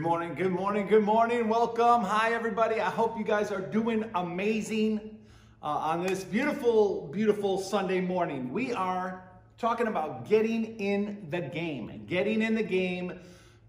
Good 0.00 0.06
morning, 0.06 0.34
good 0.34 0.52
morning, 0.52 0.86
good 0.86 1.04
morning. 1.04 1.46
Welcome. 1.46 2.02
Hi, 2.04 2.32
everybody. 2.32 2.80
I 2.80 2.88
hope 2.88 3.18
you 3.18 3.22
guys 3.22 3.52
are 3.52 3.60
doing 3.60 4.10
amazing 4.14 5.18
uh, 5.62 5.66
on 5.66 6.06
this 6.06 6.24
beautiful, 6.24 7.10
beautiful 7.12 7.58
Sunday 7.58 8.00
morning. 8.00 8.50
We 8.50 8.72
are 8.72 9.22
talking 9.58 9.88
about 9.88 10.26
getting 10.26 10.80
in 10.80 11.26
the 11.28 11.42
game, 11.42 12.06
getting 12.06 12.40
in 12.40 12.54
the 12.54 12.62
game, 12.62 13.20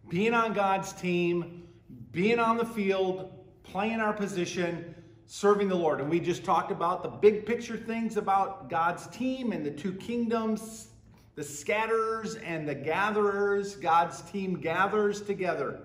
being 0.08 0.34
on 0.34 0.54
God's 0.54 0.94
team, 0.94 1.68
being 2.14 2.40
on 2.40 2.56
the 2.56 2.66
field, 2.66 3.30
playing 3.64 4.00
our 4.00 4.14
position, 4.14 4.96
serving 5.26 5.68
the 5.68 5.76
Lord. 5.76 6.00
And 6.00 6.10
we 6.10 6.22
just 6.22 6.46
talked 6.46 6.72
about 6.72 7.04
the 7.04 7.10
big 7.10 7.46
picture 7.46 7.76
things 7.76 8.16
about 8.16 8.70
God's 8.70 9.06
team 9.08 9.52
and 9.52 9.66
the 9.66 9.72
two 9.72 9.92
kingdoms, 9.92 10.92
the 11.36 11.44
scatterers 11.44 12.36
and 12.38 12.66
the 12.66 12.76
gatherers. 12.76 13.76
God's 13.76 14.22
team 14.22 14.62
gathers 14.62 15.22
together. 15.22 15.82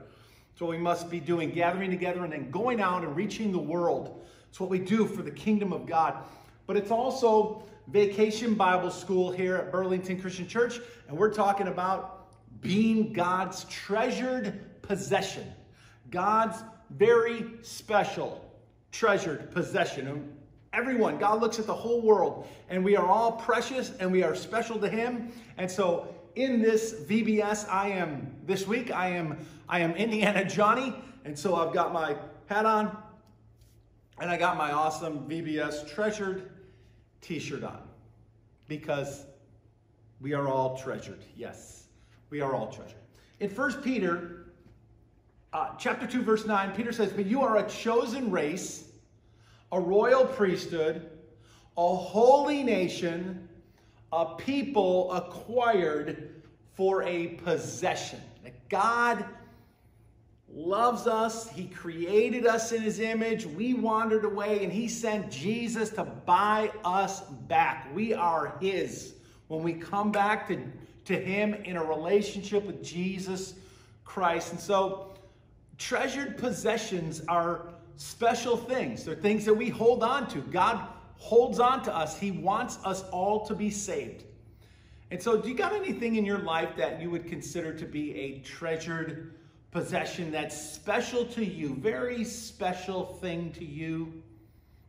That's 0.56 0.62
what 0.62 0.70
we 0.70 0.78
must 0.78 1.10
be 1.10 1.20
doing, 1.20 1.50
gathering 1.50 1.90
together 1.90 2.24
and 2.24 2.32
then 2.32 2.50
going 2.50 2.80
out 2.80 3.04
and 3.04 3.14
reaching 3.14 3.52
the 3.52 3.58
world. 3.58 4.24
It's 4.48 4.58
what 4.58 4.70
we 4.70 4.78
do 4.78 5.04
for 5.04 5.20
the 5.20 5.30
kingdom 5.30 5.70
of 5.70 5.84
God. 5.84 6.16
But 6.66 6.78
it's 6.78 6.90
also 6.90 7.62
vacation 7.88 8.54
Bible 8.54 8.90
school 8.90 9.30
here 9.30 9.56
at 9.56 9.70
Burlington 9.70 10.18
Christian 10.18 10.48
Church, 10.48 10.80
and 11.08 11.18
we're 11.18 11.34
talking 11.34 11.68
about 11.68 12.28
being 12.62 13.12
God's 13.12 13.64
treasured 13.64 14.80
possession. 14.80 15.44
God's 16.10 16.56
very 16.88 17.44
special, 17.60 18.42
treasured 18.92 19.50
possession. 19.50 20.32
Everyone, 20.72 21.18
God 21.18 21.42
looks 21.42 21.58
at 21.58 21.66
the 21.66 21.74
whole 21.74 22.00
world, 22.00 22.48
and 22.70 22.82
we 22.82 22.96
are 22.96 23.06
all 23.06 23.32
precious 23.32 23.92
and 24.00 24.10
we 24.10 24.22
are 24.22 24.34
special 24.34 24.78
to 24.78 24.88
Him. 24.88 25.30
And 25.58 25.70
so 25.70 26.15
in 26.36 26.60
this 26.60 26.92
VBS, 26.92 27.68
I 27.68 27.88
am 27.88 28.36
this 28.44 28.66
week. 28.66 28.92
I 28.92 29.08
am 29.08 29.38
I 29.68 29.80
am 29.80 29.92
Indiana 29.92 30.44
Johnny, 30.44 30.94
and 31.24 31.36
so 31.36 31.56
I've 31.56 31.72
got 31.72 31.92
my 31.92 32.14
hat 32.46 32.66
on, 32.66 32.96
and 34.20 34.30
I 34.30 34.36
got 34.36 34.56
my 34.56 34.70
awesome 34.70 35.28
VBS 35.28 35.92
treasured 35.92 36.50
T-shirt 37.22 37.64
on, 37.64 37.80
because 38.68 39.24
we 40.20 40.34
are 40.34 40.46
all 40.46 40.76
treasured. 40.76 41.24
Yes, 41.34 41.86
we 42.30 42.40
are 42.40 42.54
all 42.54 42.70
treasured. 42.70 43.00
In 43.40 43.48
First 43.48 43.82
Peter, 43.82 44.46
uh, 45.52 45.70
chapter 45.78 46.06
two, 46.06 46.22
verse 46.22 46.46
nine, 46.46 46.72
Peter 46.76 46.92
says, 46.92 47.12
"But 47.12 47.24
you 47.24 47.40
are 47.40 47.56
a 47.56 47.68
chosen 47.68 48.30
race, 48.30 48.92
a 49.72 49.80
royal 49.80 50.26
priesthood, 50.26 51.10
a 51.78 51.94
holy 51.94 52.62
nation." 52.62 53.45
A 54.12 54.34
people 54.36 55.12
acquired 55.12 56.42
for 56.74 57.02
a 57.02 57.28
possession. 57.28 58.20
That 58.44 58.68
God 58.68 59.24
loves 60.52 61.06
us. 61.06 61.48
He 61.50 61.66
created 61.66 62.46
us 62.46 62.72
in 62.72 62.82
his 62.82 63.00
image. 63.00 63.46
We 63.46 63.74
wandered 63.74 64.24
away 64.24 64.62
and 64.64 64.72
he 64.72 64.88
sent 64.88 65.30
Jesus 65.30 65.90
to 65.90 66.04
buy 66.04 66.70
us 66.84 67.20
back. 67.48 67.88
We 67.94 68.14
are 68.14 68.56
his. 68.60 69.14
When 69.48 69.62
we 69.62 69.74
come 69.74 70.12
back 70.12 70.48
to, 70.48 70.60
to 71.06 71.14
him 71.14 71.54
in 71.54 71.76
a 71.76 71.84
relationship 71.84 72.64
with 72.64 72.82
Jesus 72.82 73.54
Christ. 74.04 74.52
And 74.52 74.60
so 74.60 75.14
treasured 75.78 76.38
possessions 76.38 77.22
are 77.28 77.68
special 77.96 78.56
things. 78.56 79.04
They're 79.04 79.14
things 79.14 79.44
that 79.44 79.54
we 79.54 79.68
hold 79.68 80.02
on 80.02 80.28
to. 80.28 80.40
God 80.40 80.88
holds 81.18 81.60
on 81.60 81.82
to 81.84 81.94
us. 81.94 82.18
He 82.18 82.30
wants 82.30 82.78
us 82.84 83.02
all 83.10 83.46
to 83.46 83.54
be 83.54 83.70
saved. 83.70 84.24
And 85.10 85.22
so, 85.22 85.40
do 85.40 85.48
you 85.48 85.54
got 85.54 85.72
anything 85.72 86.16
in 86.16 86.24
your 86.24 86.38
life 86.38 86.76
that 86.76 87.00
you 87.00 87.10
would 87.10 87.26
consider 87.26 87.72
to 87.74 87.84
be 87.84 88.14
a 88.16 88.38
treasured 88.40 89.34
possession 89.70 90.32
that's 90.32 90.60
special 90.60 91.24
to 91.26 91.44
you, 91.44 91.74
very 91.76 92.24
special 92.24 93.04
thing 93.04 93.52
to 93.52 93.64
you? 93.64 94.22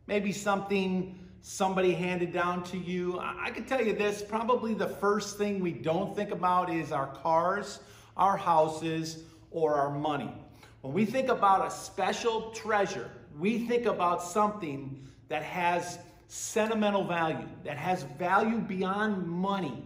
Maybe 0.06 0.32
something 0.32 1.16
somebody 1.42 1.92
handed 1.92 2.32
down 2.32 2.64
to 2.64 2.76
you. 2.76 3.18
I 3.20 3.50
can 3.50 3.64
tell 3.64 3.80
you 3.80 3.92
this 3.92 4.22
probably 4.22 4.74
the 4.74 4.88
first 4.88 5.38
thing 5.38 5.60
we 5.60 5.72
don't 5.72 6.16
think 6.16 6.30
about 6.30 6.72
is 6.72 6.90
our 6.90 7.06
cars, 7.06 7.80
our 8.16 8.36
houses, 8.36 9.22
or 9.50 9.74
our 9.74 9.90
money. 9.90 10.32
When 10.80 10.92
we 10.92 11.04
think 11.04 11.28
about 11.28 11.66
a 11.66 11.70
special 11.70 12.50
treasure, 12.50 13.10
we 13.38 13.66
think 13.66 13.86
about 13.86 14.22
something 14.22 15.00
that 15.28 15.42
has 15.42 15.98
sentimental 16.28 17.04
value, 17.04 17.48
that 17.64 17.76
has 17.76 18.04
value 18.18 18.58
beyond 18.58 19.26
money. 19.26 19.82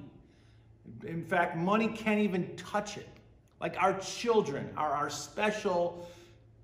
In 1.07 1.25
fact, 1.25 1.57
money 1.57 1.89
can't 1.89 2.21
even 2.21 2.55
touch 2.57 2.97
it. 2.97 3.09
Like 3.61 3.81
our 3.81 3.99
children 4.01 4.71
are 4.77 4.91
our 4.91 5.09
special 5.09 6.09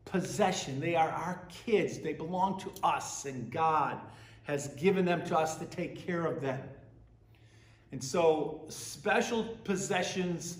possession. 0.05 0.81
They 0.81 0.97
are 0.97 1.09
our 1.09 1.47
kids. 1.65 1.99
They 1.99 2.12
belong 2.12 2.59
to 2.61 2.72
us, 2.83 3.25
and 3.25 3.50
God 3.50 4.00
has 4.43 4.69
given 4.69 5.05
them 5.05 5.25
to 5.27 5.38
us 5.38 5.56
to 5.56 5.65
take 5.67 6.05
care 6.06 6.27
of 6.27 6.41
them. 6.41 6.61
And 7.93 8.03
so, 8.03 8.65
special 8.69 9.44
possessions 9.65 10.59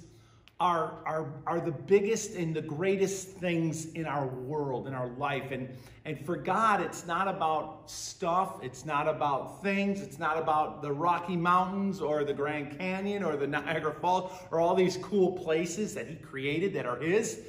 are, 0.61 0.99
are, 1.07 1.29
are 1.47 1.61
the 1.61 1.71
biggest 1.71 2.35
and 2.35 2.55
the 2.55 2.63
greatest 2.63 3.29
things 3.29 3.87
in 3.93 4.07
our 4.07 4.27
world, 4.27 4.89
in 4.89 4.95
our 4.95 5.09
life. 5.11 5.53
And, 5.53 5.69
and 6.05 6.25
for 6.27 6.37
God, 6.37 6.81
it's 6.81 7.07
not 7.07 7.29
about 7.29 7.89
stuff, 7.89 8.59
it's 8.63 8.85
not 8.85 9.07
about 9.07 9.63
things, 9.63 10.01
it's 10.01 10.19
not 10.19 10.37
about 10.37 10.83
the 10.83 10.91
Rocky 10.91 11.37
Mountains 11.37 12.01
or 12.01 12.25
the 12.25 12.35
Grand 12.35 12.77
Canyon 12.77 13.23
or 13.23 13.37
the 13.37 13.47
Niagara 13.47 13.95
Falls 13.95 14.33
or 14.51 14.59
all 14.59 14.75
these 14.75 14.97
cool 14.97 15.33
places 15.33 15.95
that 15.95 16.09
He 16.09 16.17
created 16.17 16.73
that 16.75 16.87
are 16.87 16.97
His. 16.97 17.41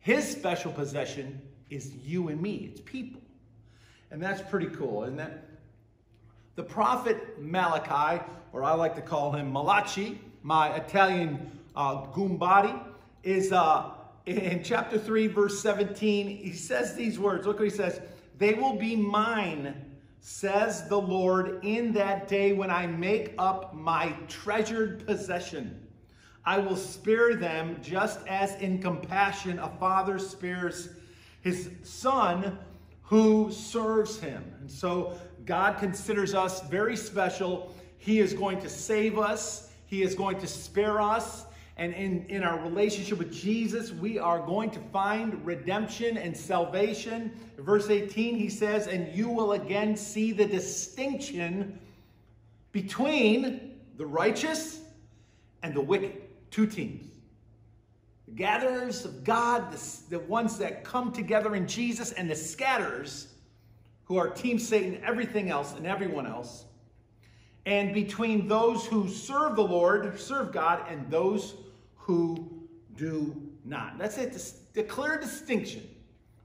His 0.00 0.30
special 0.30 0.72
possession 0.72 1.40
is 1.70 1.94
you 2.04 2.28
and 2.28 2.40
me, 2.40 2.68
it's 2.70 2.82
people. 2.82 3.22
And 4.10 4.22
that's 4.22 4.42
pretty 4.50 4.68
cool, 4.68 5.04
isn't 5.04 5.16
that? 5.16 5.42
The 6.54 6.62
prophet 6.62 7.40
Malachi, 7.40 8.22
or 8.52 8.62
I 8.62 8.74
like 8.74 8.94
to 8.96 9.02
call 9.02 9.32
him 9.32 9.52
Malachi, 9.52 10.20
my 10.42 10.74
Italian 10.76 11.50
uh, 11.76 12.78
is 13.22 13.52
uh, 13.52 13.90
in 14.26 14.62
chapter 14.62 14.98
3, 14.98 15.26
verse 15.28 15.60
17. 15.60 16.28
He 16.28 16.52
says 16.52 16.94
these 16.94 17.18
words. 17.18 17.46
Look 17.46 17.58
what 17.58 17.64
he 17.64 17.70
says. 17.70 18.00
They 18.38 18.54
will 18.54 18.76
be 18.76 18.96
mine, 18.96 19.74
says 20.20 20.88
the 20.88 21.00
Lord, 21.00 21.64
in 21.64 21.92
that 21.94 22.28
day 22.28 22.52
when 22.52 22.70
I 22.70 22.86
make 22.86 23.34
up 23.38 23.74
my 23.74 24.14
treasured 24.28 25.06
possession. 25.06 25.80
I 26.44 26.58
will 26.58 26.76
spare 26.76 27.34
them 27.34 27.78
just 27.82 28.20
as 28.28 28.54
in 28.56 28.80
compassion 28.80 29.58
a 29.58 29.68
father 29.80 30.18
spares 30.18 30.90
his 31.42 31.70
son 31.82 32.58
who 33.02 33.50
serves 33.52 34.18
him. 34.18 34.44
And 34.60 34.70
so 34.70 35.18
God 35.44 35.78
considers 35.78 36.34
us 36.34 36.66
very 36.68 36.96
special. 36.96 37.74
He 37.98 38.20
is 38.20 38.32
going 38.32 38.60
to 38.60 38.68
save 38.68 39.18
us. 39.18 39.72
He 39.86 40.02
is 40.02 40.14
going 40.14 40.38
to 40.40 40.46
spare 40.46 41.00
us. 41.00 41.45
And 41.78 41.92
in, 41.92 42.24
in 42.28 42.42
our 42.42 42.58
relationship 42.58 43.18
with 43.18 43.32
Jesus, 43.32 43.92
we 43.92 44.18
are 44.18 44.40
going 44.40 44.70
to 44.70 44.78
find 44.92 45.44
redemption 45.44 46.16
and 46.16 46.34
salvation. 46.34 47.38
Verse 47.58 47.90
18, 47.90 48.34
he 48.36 48.48
says, 48.48 48.86
And 48.86 49.14
you 49.14 49.28
will 49.28 49.52
again 49.52 49.94
see 49.94 50.32
the 50.32 50.46
distinction 50.46 51.78
between 52.72 53.78
the 53.98 54.06
righteous 54.06 54.80
and 55.62 55.74
the 55.74 55.80
wicked. 55.80 56.22
Two 56.50 56.66
teams. 56.66 57.04
The 58.26 58.32
gatherers 58.32 59.04
of 59.04 59.22
God, 59.22 59.70
the, 59.70 59.98
the 60.08 60.18
ones 60.20 60.56
that 60.58 60.82
come 60.82 61.12
together 61.12 61.54
in 61.54 61.68
Jesus, 61.68 62.12
and 62.12 62.30
the 62.30 62.34
scatterers, 62.34 63.26
who 64.04 64.16
are 64.16 64.30
Team 64.30 64.58
Satan, 64.58 65.02
everything 65.04 65.50
else, 65.50 65.74
and 65.74 65.86
everyone 65.86 66.26
else. 66.26 66.64
And 67.66 67.92
between 67.92 68.48
those 68.48 68.86
who 68.86 69.08
serve 69.08 69.56
the 69.56 69.62
Lord, 69.62 70.18
serve 70.18 70.52
God, 70.52 70.84
and 70.88 71.10
those 71.10 71.54
who 72.06 72.48
do 72.96 73.34
not. 73.64 73.98
That's 73.98 74.16
it. 74.16 74.32
The 74.74 74.84
clear 74.84 75.18
distinction 75.18 75.82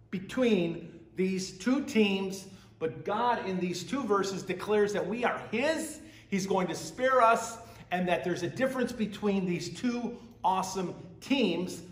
between 0.10 1.00
these 1.16 1.52
two 1.52 1.84
teams. 1.84 2.48
But 2.80 3.06
God, 3.06 3.48
in 3.48 3.60
these 3.60 3.84
two 3.84 4.04
verses, 4.04 4.42
declares 4.42 4.92
that 4.94 5.06
we 5.06 5.24
are 5.24 5.40
His. 5.52 6.00
He's 6.30 6.48
going 6.48 6.66
to 6.68 6.74
spare 6.74 7.22
us, 7.22 7.60
and 7.92 8.08
that 8.08 8.24
there's 8.24 8.42
a 8.42 8.48
difference 8.48 8.92
between 8.92 9.46
these 9.46 9.70
two 9.70 10.18
awesome 10.44 10.96
teams 11.20 11.84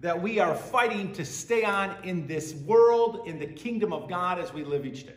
that 0.00 0.20
we 0.20 0.38
are 0.38 0.54
fighting 0.54 1.10
to 1.14 1.24
stay 1.24 1.64
on 1.64 1.96
in 2.04 2.26
this 2.26 2.52
world, 2.66 3.26
in 3.26 3.38
the 3.38 3.46
kingdom 3.46 3.90
of 3.94 4.06
God 4.06 4.38
as 4.38 4.52
we 4.52 4.64
live 4.64 4.84
each 4.84 5.06
day. 5.06 5.14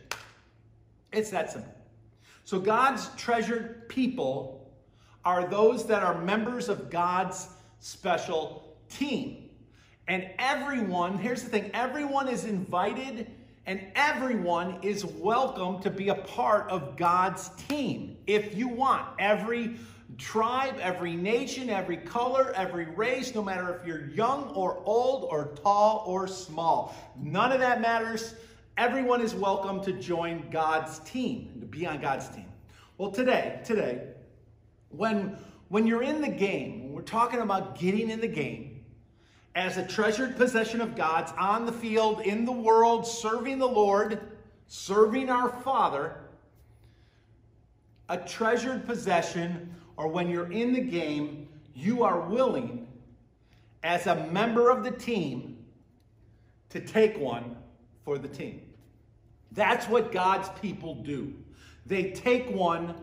It's 1.12 1.28
that 1.28 1.52
simple. 1.52 1.74
So, 2.44 2.58
God's 2.58 3.10
treasured 3.16 3.86
people 3.90 4.72
are 5.26 5.46
those 5.46 5.84
that 5.88 6.02
are 6.02 6.22
members 6.22 6.70
of 6.70 6.88
God's 6.88 7.48
special 7.80 8.76
team. 8.88 9.50
And 10.06 10.30
everyone, 10.38 11.18
here's 11.18 11.42
the 11.42 11.50
thing 11.50 11.70
everyone 11.74 12.28
is 12.28 12.44
invited 12.44 13.30
And 13.68 13.82
everyone 13.94 14.78
is 14.80 15.04
welcome 15.04 15.82
to 15.82 15.90
be 15.90 16.08
a 16.08 16.14
part 16.14 16.70
of 16.70 16.96
God's 16.96 17.50
team 17.68 18.16
if 18.26 18.56
you 18.56 18.66
want. 18.66 19.06
Every 19.18 19.76
tribe, 20.16 20.78
every 20.80 21.14
nation, 21.14 21.68
every 21.68 21.98
color, 21.98 22.54
every 22.56 22.86
race, 22.86 23.34
no 23.34 23.42
matter 23.42 23.78
if 23.78 23.86
you're 23.86 24.08
young 24.08 24.48
or 24.54 24.80
old 24.86 25.28
or 25.30 25.52
tall 25.62 26.02
or 26.06 26.26
small. 26.26 26.94
None 27.20 27.52
of 27.52 27.60
that 27.60 27.82
matters. 27.82 28.34
Everyone 28.78 29.20
is 29.20 29.34
welcome 29.34 29.82
to 29.82 29.92
join 29.92 30.48
God's 30.50 31.00
team, 31.00 31.58
to 31.60 31.66
be 31.66 31.86
on 31.86 32.00
God's 32.00 32.26
team. 32.30 32.46
Well, 32.96 33.10
today, 33.10 33.60
today, 33.66 34.08
when 34.88 35.36
when 35.68 35.86
you're 35.86 36.02
in 36.02 36.20
the 36.20 36.28
game, 36.28 36.84
when 36.84 36.92
we're 36.92 37.02
talking 37.02 37.40
about 37.40 37.78
getting 37.78 38.10
in 38.10 38.20
the 38.20 38.28
game, 38.28 38.84
as 39.54 39.76
a 39.76 39.86
treasured 39.86 40.36
possession 40.36 40.80
of 40.80 40.94
God's 40.94 41.32
on 41.38 41.66
the 41.66 41.72
field, 41.72 42.20
in 42.20 42.44
the 42.44 42.52
world, 42.52 43.06
serving 43.06 43.58
the 43.58 43.68
Lord, 43.68 44.20
serving 44.68 45.30
our 45.30 45.48
Father, 45.48 46.16
a 48.08 48.16
treasured 48.16 48.86
possession, 48.86 49.74
or 49.96 50.08
when 50.08 50.30
you're 50.30 50.52
in 50.52 50.72
the 50.72 50.80
game, 50.80 51.48
you 51.74 52.04
are 52.04 52.20
willing, 52.20 52.86
as 53.82 54.06
a 54.06 54.26
member 54.26 54.70
of 54.70 54.84
the 54.84 54.90
team, 54.90 55.58
to 56.70 56.80
take 56.80 57.18
one 57.18 57.56
for 58.04 58.18
the 58.18 58.28
team. 58.28 58.62
That's 59.52 59.88
what 59.88 60.12
God's 60.12 60.48
people 60.60 60.94
do. 60.96 61.34
They 61.86 62.10
take 62.10 62.50
one 62.50 62.94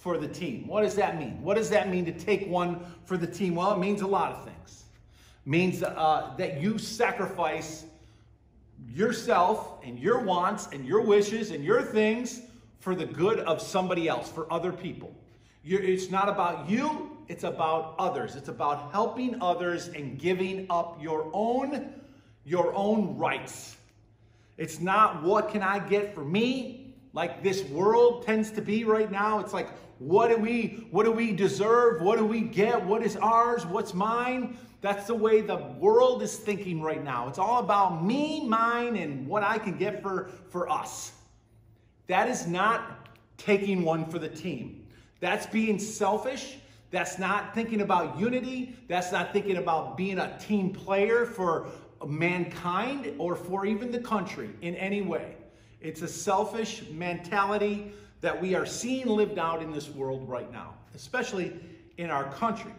for 0.00 0.18
the 0.18 0.28
team. 0.28 0.66
What 0.66 0.82
does 0.82 0.96
that 0.96 1.18
mean? 1.18 1.40
What 1.42 1.56
does 1.56 1.70
that 1.70 1.88
mean 1.88 2.04
to 2.06 2.12
take 2.12 2.48
one 2.48 2.80
for 3.04 3.16
the 3.16 3.26
team? 3.26 3.54
Well, 3.54 3.72
it 3.72 3.78
means 3.78 4.00
a 4.00 4.06
lot 4.06 4.32
of 4.32 4.44
things 4.44 4.56
means 5.46 5.82
uh, 5.82 6.32
that 6.36 6.60
you 6.60 6.78
sacrifice 6.78 7.84
yourself 8.88 9.78
and 9.84 9.98
your 9.98 10.20
wants 10.20 10.68
and 10.72 10.86
your 10.86 11.00
wishes 11.00 11.50
and 11.50 11.64
your 11.64 11.82
things 11.82 12.42
for 12.78 12.94
the 12.94 13.04
good 13.04 13.40
of 13.40 13.60
somebody 13.60 14.08
else, 14.08 14.30
for 14.30 14.50
other 14.52 14.72
people. 14.72 15.14
You're, 15.62 15.82
it's 15.82 16.10
not 16.10 16.28
about 16.28 16.68
you, 16.68 17.16
it's 17.28 17.44
about 17.44 17.94
others. 17.98 18.36
It's 18.36 18.48
about 18.48 18.90
helping 18.92 19.40
others 19.42 19.88
and 19.88 20.18
giving 20.18 20.66
up 20.70 21.02
your 21.02 21.30
own 21.32 21.94
your 22.44 22.74
own 22.74 23.18
rights. 23.18 23.76
It's 24.56 24.80
not 24.80 25.22
what 25.22 25.50
can 25.50 25.62
I 25.62 25.78
get 25.78 26.14
for 26.14 26.24
me, 26.24 26.79
like 27.12 27.42
this 27.42 27.62
world 27.64 28.24
tends 28.24 28.50
to 28.52 28.62
be 28.62 28.84
right 28.84 29.10
now. 29.10 29.40
It's 29.40 29.52
like 29.52 29.70
what 29.98 30.28
do 30.28 30.36
we 30.36 30.86
what 30.90 31.04
do 31.04 31.12
we 31.12 31.32
deserve? 31.32 32.00
What 32.00 32.18
do 32.18 32.24
we 32.24 32.40
get? 32.40 32.82
What 32.84 33.02
is 33.02 33.16
ours? 33.16 33.66
What's 33.66 33.92
mine? 33.92 34.56
That's 34.80 35.06
the 35.06 35.14
way 35.14 35.42
the 35.42 35.58
world 35.78 36.22
is 36.22 36.36
thinking 36.36 36.80
right 36.80 37.04
now. 37.04 37.28
It's 37.28 37.38
all 37.38 37.60
about 37.60 38.02
me, 38.02 38.46
mine, 38.46 38.96
and 38.96 39.26
what 39.26 39.42
I 39.42 39.58
can 39.58 39.76
get 39.76 40.02
for, 40.02 40.30
for 40.48 40.70
us. 40.70 41.12
That 42.06 42.28
is 42.28 42.46
not 42.46 43.08
taking 43.36 43.84
one 43.84 44.06
for 44.06 44.18
the 44.18 44.28
team. 44.28 44.86
That's 45.20 45.46
being 45.46 45.78
selfish. 45.78 46.56
That's 46.90 47.18
not 47.18 47.54
thinking 47.54 47.82
about 47.82 48.18
unity. 48.18 48.74
That's 48.88 49.12
not 49.12 49.32
thinking 49.34 49.58
about 49.58 49.98
being 49.98 50.18
a 50.18 50.38
team 50.38 50.70
player 50.70 51.26
for 51.26 51.68
mankind 52.06 53.14
or 53.18 53.36
for 53.36 53.66
even 53.66 53.92
the 53.92 54.00
country 54.00 54.48
in 54.62 54.74
any 54.76 55.02
way. 55.02 55.36
It's 55.80 56.02
a 56.02 56.08
selfish 56.08 56.82
mentality 56.90 57.92
that 58.20 58.40
we 58.40 58.54
are 58.54 58.66
seeing 58.66 59.06
lived 59.06 59.38
out 59.38 59.62
in 59.62 59.72
this 59.72 59.88
world 59.88 60.28
right 60.28 60.50
now, 60.52 60.74
especially 60.94 61.58
in 61.96 62.10
our 62.10 62.30
country. 62.34 62.72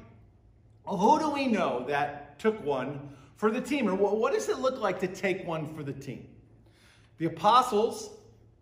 Who 0.86 1.19
do 1.19 1.31
we 1.31 1.48
know 1.48 1.86
that 1.88 2.39
took 2.39 2.63
one 2.63 3.09
for 3.38 3.51
the 3.51 3.62
team? 3.62 3.89
Or 3.89 3.95
what 3.95 4.33
does 4.33 4.50
it 4.50 4.59
look 4.59 4.80
like 4.80 5.00
to 5.00 5.07
take 5.07 5.45
one 5.48 5.74
for 5.75 5.83
the 5.83 5.94
team? 5.94 6.27
The 7.18 7.25
apostles, 7.25 8.12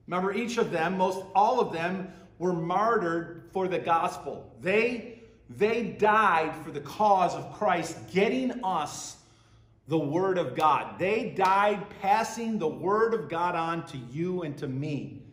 remember 0.08 0.34
each 0.34 0.58
of 0.58 0.72
them, 0.72 0.98
most 0.98 1.24
all 1.36 1.60
of 1.60 1.74
them 1.74 2.12
were 2.38 2.54
martyred 2.54 3.50
for 3.52 3.68
the 3.68 3.80
gospel. 3.80 4.54
They, 4.62 5.20
they 5.50 5.84
died 5.84 6.56
for 6.64 6.72
the 6.72 6.82
cause 6.82 7.36
of 7.36 7.54
Christ, 7.54 7.98
getting 8.12 8.64
us 8.64 9.18
the 9.90 9.98
word 9.98 10.38
of 10.38 10.56
God. 10.56 11.00
They 11.00 11.34
died 11.36 11.84
passing 12.00 12.60
the 12.60 12.68
word 12.68 13.16
of 13.16 13.28
God 13.28 13.56
on 13.56 13.88
to 13.88 13.98
you 13.98 14.44
and 14.44 14.56
to 14.60 14.68
me. 14.68 15.24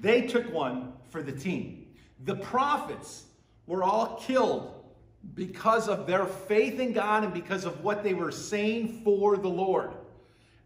They 0.00 0.22
took 0.22 0.50
one 0.50 0.94
for 1.10 1.22
the 1.22 1.32
team. 1.32 1.86
The 2.24 2.36
prophets 2.36 3.24
were 3.66 3.82
all 3.84 4.16
killed 4.16 4.74
because 5.34 5.88
of 5.88 6.06
their 6.06 6.24
faith 6.24 6.80
in 6.80 6.94
God 6.94 7.22
and 7.22 7.34
because 7.34 7.66
of 7.66 7.84
what 7.84 8.02
they 8.02 8.14
were 8.14 8.32
saying 8.32 9.02
for 9.04 9.36
the 9.36 9.48
Lord 9.48 9.90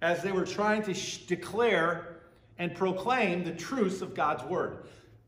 as 0.00 0.23
they 0.23 0.31
were 0.31 0.47
trying 0.47 0.85
to 0.85 1.26
declare 1.26 2.20
and 2.58 2.76
proclaim 2.76 3.43
the 3.43 3.50
truths 3.50 4.02
of 4.02 4.14
God's 4.14 4.44
word. 4.44 4.85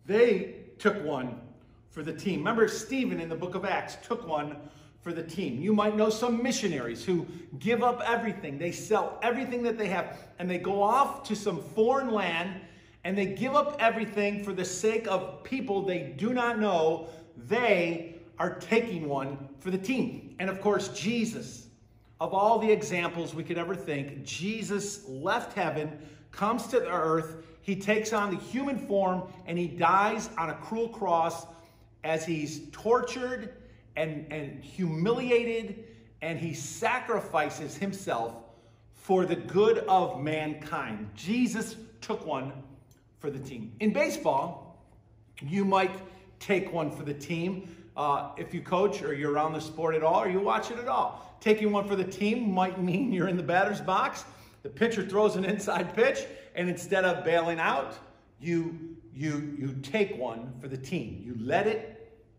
They 0.06 0.54
took 0.78 1.04
one 1.04 1.40
for 1.90 2.04
the 2.04 2.12
team. 2.12 2.38
Remember, 2.38 2.68
Stephen 2.68 3.18
in 3.18 3.28
the 3.28 3.34
book 3.34 3.56
of 3.56 3.64
Acts 3.64 3.96
took 4.06 4.24
one 4.28 4.56
for 5.06 5.12
the 5.12 5.22
team. 5.22 5.60
You 5.60 5.72
might 5.72 5.94
know 5.94 6.10
some 6.10 6.42
missionaries 6.42 7.04
who 7.04 7.28
give 7.60 7.84
up 7.84 8.02
everything. 8.04 8.58
They 8.58 8.72
sell 8.72 9.20
everything 9.22 9.62
that 9.62 9.78
they 9.78 9.86
have 9.86 10.18
and 10.40 10.50
they 10.50 10.58
go 10.58 10.82
off 10.82 11.22
to 11.28 11.36
some 11.36 11.62
foreign 11.62 12.10
land 12.10 12.60
and 13.04 13.16
they 13.16 13.26
give 13.26 13.54
up 13.54 13.76
everything 13.78 14.42
for 14.42 14.52
the 14.52 14.64
sake 14.64 15.06
of 15.06 15.44
people 15.44 15.82
they 15.82 16.12
do 16.16 16.34
not 16.34 16.58
know. 16.58 17.06
They 17.36 18.16
are 18.40 18.56
taking 18.56 19.08
one 19.08 19.48
for 19.60 19.70
the 19.70 19.78
team. 19.78 20.34
And 20.40 20.50
of 20.50 20.60
course, 20.60 20.88
Jesus, 20.88 21.68
of 22.20 22.34
all 22.34 22.58
the 22.58 22.72
examples 22.72 23.32
we 23.32 23.44
could 23.44 23.58
ever 23.58 23.76
think, 23.76 24.24
Jesus 24.24 25.06
left 25.06 25.52
heaven, 25.52 26.00
comes 26.32 26.66
to 26.66 26.80
the 26.80 26.90
earth, 26.90 27.44
he 27.62 27.76
takes 27.76 28.12
on 28.12 28.34
the 28.34 28.40
human 28.40 28.76
form, 28.88 29.22
and 29.46 29.56
he 29.56 29.68
dies 29.68 30.30
on 30.36 30.50
a 30.50 30.54
cruel 30.54 30.88
cross 30.88 31.46
as 32.02 32.26
he's 32.26 32.68
tortured 32.72 33.54
and, 33.96 34.26
and 34.30 34.62
humiliated, 34.62 35.84
and 36.22 36.38
he 36.38 36.54
sacrifices 36.54 37.76
himself 37.76 38.34
for 38.94 39.24
the 39.24 39.36
good 39.36 39.78
of 39.88 40.20
mankind. 40.20 41.08
Jesus 41.14 41.76
took 42.00 42.26
one 42.26 42.52
for 43.18 43.30
the 43.30 43.38
team. 43.38 43.72
In 43.80 43.92
baseball, 43.92 44.84
you 45.42 45.64
might 45.64 45.92
take 46.40 46.72
one 46.72 46.90
for 46.90 47.02
the 47.02 47.14
team 47.14 47.68
uh, 47.96 48.30
if 48.36 48.52
you 48.52 48.60
coach 48.60 49.02
or 49.02 49.14
you're 49.14 49.32
around 49.32 49.52
the 49.52 49.60
sport 49.60 49.94
at 49.94 50.02
all 50.02 50.22
or 50.22 50.28
you 50.28 50.40
watch 50.40 50.70
it 50.70 50.78
at 50.78 50.88
all. 50.88 51.36
Taking 51.40 51.72
one 51.72 51.86
for 51.86 51.96
the 51.96 52.04
team 52.04 52.52
might 52.52 52.80
mean 52.80 53.12
you're 53.12 53.28
in 53.28 53.36
the 53.36 53.42
batter's 53.42 53.80
box, 53.80 54.24
the 54.62 54.68
pitcher 54.68 55.06
throws 55.06 55.36
an 55.36 55.44
inside 55.44 55.94
pitch, 55.94 56.24
and 56.54 56.68
instead 56.68 57.04
of 57.04 57.24
bailing 57.24 57.60
out, 57.60 57.96
you, 58.40 58.96
you, 59.14 59.56
you 59.58 59.76
take 59.82 60.18
one 60.18 60.52
for 60.60 60.68
the 60.68 60.76
team. 60.76 61.22
You 61.24 61.36
let 61.38 61.66
it 61.66 61.95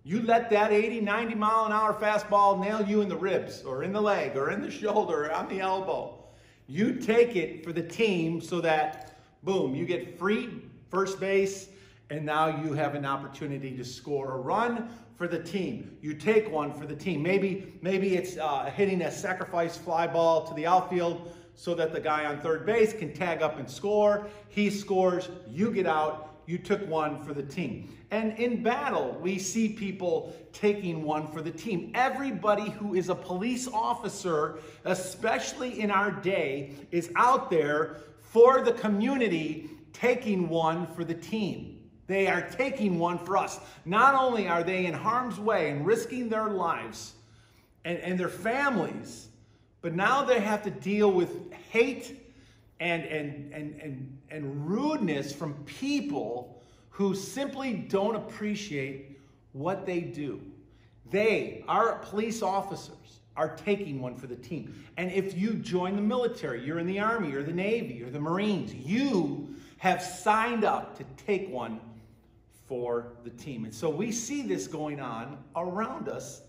you 0.08 0.22
let 0.22 0.50
that 0.52 0.72
80, 0.72 1.02
90 1.02 1.36
mile 1.36 1.66
an 1.66 1.74
hour 1.74 1.94
fastball 1.94 2.58
nail 2.58 2.82
you 2.82 3.02
in 3.02 3.10
the 3.10 3.16
ribs 3.18 3.62
or 3.64 3.84
in 3.84 3.92
the 3.92 4.00
leg 4.00 4.38
or 4.38 4.52
in 4.52 4.62
the 4.62 4.72
shoulder 4.72 5.26
or 5.26 5.34
on 5.34 5.50
the 5.50 5.60
elbow. 5.60 6.24
You 6.66 6.94
take 6.94 7.36
it 7.36 7.66
for 7.66 7.74
the 7.74 7.84
team 7.84 8.40
so 8.40 8.62
that, 8.62 9.20
boom, 9.44 9.76
you 9.76 9.86
get 9.86 10.18
free 10.18 10.62
first 10.90 11.20
base, 11.20 11.68
and 12.10 12.26
now 12.26 12.64
you 12.64 12.72
have 12.72 12.96
an 12.96 13.06
opportunity 13.06 13.76
to 13.76 13.84
score 13.84 14.36
a 14.36 14.38
run 14.38 14.88
for 15.18 15.28
the 15.28 15.44
team. 15.44 15.98
You 16.02 16.14
take 16.14 16.50
one 16.50 16.72
for 16.72 16.86
the 16.86 16.96
team. 16.96 17.22
Maybe, 17.22 17.74
maybe 17.82 18.16
it's 18.16 18.38
uh, 18.38 18.72
hitting 18.74 19.02
a 19.02 19.12
sacrifice 19.12 19.76
fly 19.76 20.08
ball 20.08 20.48
to 20.48 20.54
the 20.54 20.66
outfield 20.66 21.34
so 21.54 21.76
that 21.76 21.92
the 21.92 22.00
guy 22.00 22.24
on 22.24 22.40
third 22.40 22.66
base 22.66 22.94
can 22.94 23.12
tag 23.12 23.42
up 23.42 23.60
and 23.60 23.70
score. 23.70 24.28
He 24.48 24.70
scores, 24.70 25.28
you 25.50 25.70
get 25.70 25.86
out, 25.86 26.37
you 26.48 26.58
took 26.58 26.88
one 26.88 27.22
for 27.22 27.34
the 27.34 27.44
team. 27.44 27.96
And 28.10 28.40
in 28.40 28.64
battle, 28.64 29.18
we 29.22 29.38
see 29.38 29.70
people 29.70 30.34
taking 30.54 31.04
one 31.04 31.28
for 31.28 31.42
the 31.42 31.52
team. 31.52 31.92
Everybody 31.94 32.70
who 32.72 32.96
is 32.96 33.10
a 33.10 33.16
police 33.16 33.68
officer, 33.68 34.60
especially 34.86 35.82
in 35.82 35.92
our 35.92 36.10
day, 36.10 36.72
is 36.90 37.12
out 37.16 37.52
there 37.52 37.98
for 38.22 38.62
the 38.62 38.72
community 38.72 39.70
taking 39.94 40.48
one 40.48 40.88
for 40.88 41.04
the 41.04 41.14
team. 41.14 41.78
They 42.08 42.28
are 42.28 42.50
taking 42.50 42.98
one 42.98 43.20
for 43.20 43.36
us. 43.36 43.60
Not 43.84 44.16
only 44.16 44.48
are 44.48 44.64
they 44.64 44.86
in 44.86 44.94
harm's 44.94 45.40
way 45.40 45.70
and 45.70 45.86
risking 45.86 46.30
their 46.30 46.48
lives 46.48 47.14
and, 47.84 48.00
and 48.00 48.18
their 48.18 48.30
families, 48.30 49.28
but 49.82 49.94
now 49.94 50.24
they 50.24 50.40
have 50.40 50.64
to 50.64 50.72
deal 50.72 51.12
with 51.12 51.52
hate 51.72 52.27
and, 52.80 53.04
and, 53.06 53.54
and, 53.54 53.80
and, 53.82 54.18
and 54.30 54.70
rudeness 54.70 55.34
from 55.34 55.54
people 55.66 56.62
who 56.90 57.16
simply 57.16 57.74
don't 57.74 58.16
appreciate 58.16 59.20
what 59.54 59.86
they 59.86 60.02
do. 60.02 60.42
They, 61.10 61.64
our 61.68 61.96
police 62.00 62.42
officers, 62.42 62.94
are 63.36 63.56
taking 63.56 64.02
one 64.02 64.16
for 64.16 64.26
the 64.26 64.36
team. 64.36 64.84
And 64.98 65.12
if 65.12 65.38
you 65.38 65.54
join 65.54 65.96
the 65.96 66.02
military, 66.02 66.66
you're 66.66 66.80
in 66.80 66.88
the 66.88 67.00
Army 67.00 67.34
or 67.34 67.44
the 67.44 67.54
Navy 67.54 68.04
or 68.04 68.10
the 68.10 68.20
Marines, 68.20 68.74
you 68.74 69.56
have 69.78 70.02
signed 70.02 70.64
up 70.64 70.98
to 70.98 71.04
take 71.24 71.48
one 71.50 71.80
for 72.66 73.14
the 73.24 73.30
team. 73.30 73.66
And 73.66 73.74
so 73.74 73.90
we 73.90 74.12
see 74.12 74.42
this 74.42 74.68
going 74.68 75.00
on 75.00 75.38
around 75.56 76.10
us 76.10 76.42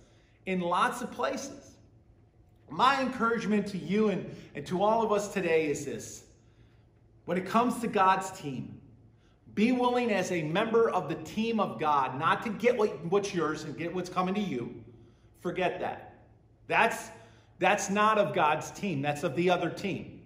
in 0.46 0.60
lots 0.60 1.02
of 1.02 1.12
places. 1.12 1.67
My 2.70 3.00
encouragement 3.00 3.66
to 3.68 3.78
you 3.78 4.08
and, 4.08 4.34
and 4.54 4.66
to 4.66 4.82
all 4.82 5.02
of 5.02 5.12
us 5.12 5.32
today 5.32 5.66
is 5.66 5.84
this 5.84 6.24
when 7.24 7.36
it 7.36 7.46
comes 7.46 7.80
to 7.80 7.88
God's 7.88 8.30
team, 8.30 8.80
be 9.54 9.72
willing 9.72 10.10
as 10.12 10.30
a 10.32 10.42
member 10.42 10.88
of 10.88 11.08
the 11.08 11.16
team 11.16 11.60
of 11.60 11.78
God 11.80 12.18
not 12.18 12.42
to 12.44 12.50
get 12.50 12.78
what, 12.78 13.04
what's 13.06 13.34
yours 13.34 13.64
and 13.64 13.76
get 13.76 13.94
what's 13.94 14.08
coming 14.08 14.34
to 14.34 14.40
you. 14.40 14.82
Forget 15.40 15.80
that. 15.80 16.14
That's, 16.68 17.08
that's 17.58 17.90
not 17.90 18.18
of 18.18 18.34
God's 18.34 18.70
team, 18.70 19.02
that's 19.02 19.24
of 19.24 19.34
the 19.34 19.50
other 19.50 19.68
team. 19.68 20.22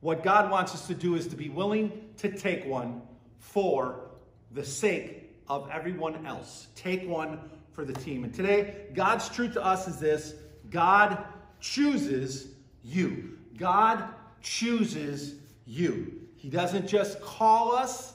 What 0.00 0.22
God 0.22 0.50
wants 0.50 0.74
us 0.74 0.86
to 0.86 0.94
do 0.94 1.14
is 1.14 1.26
to 1.28 1.36
be 1.36 1.48
willing 1.48 2.10
to 2.18 2.30
take 2.30 2.64
one 2.66 3.02
for 3.38 4.10
the 4.52 4.64
sake 4.64 5.34
of 5.48 5.68
everyone 5.70 6.24
else. 6.26 6.68
Take 6.74 7.08
one 7.08 7.40
for 7.72 7.84
the 7.84 7.92
team. 7.92 8.24
And 8.24 8.32
today, 8.32 8.86
God's 8.94 9.28
truth 9.28 9.54
to 9.54 9.64
us 9.64 9.88
is 9.88 9.98
this 9.98 10.34
God 10.70 11.24
chooses 11.64 12.48
you. 12.84 13.38
God 13.56 14.04
chooses 14.42 15.36
you. 15.66 16.20
He 16.36 16.50
doesn't 16.50 16.86
just 16.86 17.22
call 17.22 17.74
us, 17.74 18.12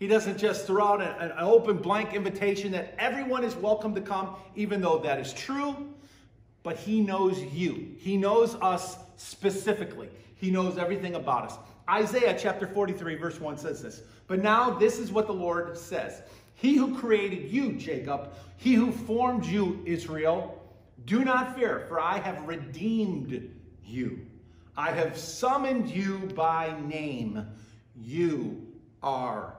He 0.00 0.08
doesn't 0.08 0.36
just 0.36 0.66
throw 0.66 0.84
out 0.84 1.00
an, 1.00 1.30
an 1.30 1.32
open 1.38 1.76
blank 1.76 2.12
invitation 2.12 2.72
that 2.72 2.94
everyone 2.98 3.44
is 3.44 3.54
welcome 3.54 3.94
to 3.94 4.00
come, 4.00 4.34
even 4.56 4.80
though 4.80 4.98
that 4.98 5.20
is 5.20 5.32
true. 5.32 5.94
But 6.64 6.76
He 6.76 7.00
knows 7.00 7.40
you, 7.40 7.94
He 7.98 8.16
knows 8.16 8.56
us 8.56 8.98
specifically, 9.16 10.08
He 10.34 10.50
knows 10.50 10.76
everything 10.76 11.14
about 11.14 11.52
us. 11.52 11.58
Isaiah 11.88 12.36
chapter 12.36 12.66
43, 12.66 13.14
verse 13.14 13.40
1 13.40 13.58
says 13.58 13.80
this. 13.80 14.02
But 14.26 14.42
now 14.42 14.70
this 14.70 14.98
is 14.98 15.12
what 15.12 15.28
the 15.28 15.32
Lord 15.32 15.78
says 15.78 16.22
He 16.56 16.74
who 16.74 16.98
created 16.98 17.48
you, 17.48 17.74
Jacob, 17.74 18.32
he 18.56 18.74
who 18.74 18.90
formed 18.90 19.46
you, 19.46 19.80
Israel, 19.86 20.57
do 21.08 21.24
not 21.24 21.56
fear, 21.56 21.86
for 21.88 21.98
I 21.98 22.18
have 22.18 22.46
redeemed 22.46 23.50
you. 23.82 24.26
I 24.76 24.90
have 24.90 25.16
summoned 25.16 25.88
you 25.88 26.18
by 26.36 26.78
name. 26.86 27.46
You 27.96 28.66
are 29.02 29.56